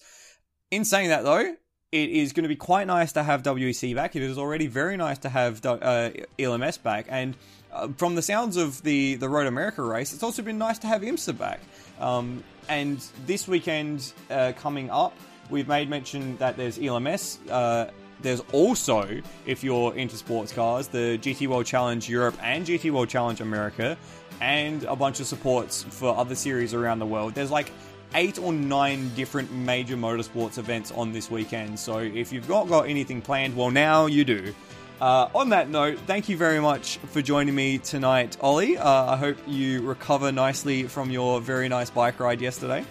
[0.72, 1.56] In saying that, though,
[1.92, 4.16] it is going to be quite nice to have WEC back.
[4.16, 7.36] It is already very nice to have uh, ELMS back, and
[7.72, 10.88] uh, from the sounds of the the Road America race, it's also been nice to
[10.88, 11.60] have IMSA back.
[12.00, 15.14] Um, and this weekend uh, coming up,
[15.50, 17.40] we've made mention that there's ELMS.
[17.50, 17.90] Uh,
[18.22, 23.10] there's also, if you're into sports cars, the GT World Challenge Europe and GT World
[23.10, 23.98] Challenge America
[24.42, 27.36] and a bunch of supports for other series around the world.
[27.36, 27.72] There's like
[28.16, 31.80] eight or nine different major motorsports events on this weekend.
[31.80, 34.54] So if you've not got anything planned, well, now you do.
[35.00, 38.78] Uh, on that note, thank you very much for joining me tonight, Ollie.
[38.78, 42.84] Uh, I hope you recover nicely from your very nice bike ride yesterday.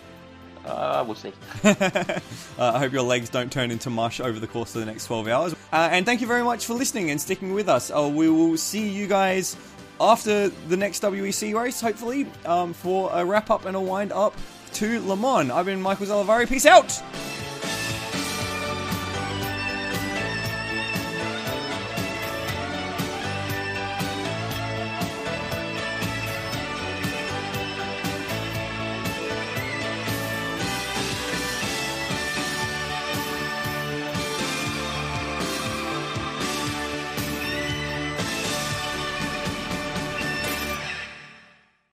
[0.64, 1.32] Uh, we'll see.
[1.64, 2.20] uh,
[2.58, 5.28] I hope your legs don't turn into mush over the course of the next 12
[5.28, 5.54] hours.
[5.72, 7.90] Uh, and thank you very much for listening and sticking with us.
[7.90, 9.56] Uh, we will see you guys
[10.00, 14.34] after the next WEC race, hopefully, um, for a wrap up and a wind up
[14.74, 15.50] to Le Mans.
[15.50, 16.48] I've been Michael Zalavari.
[16.48, 17.02] Peace out!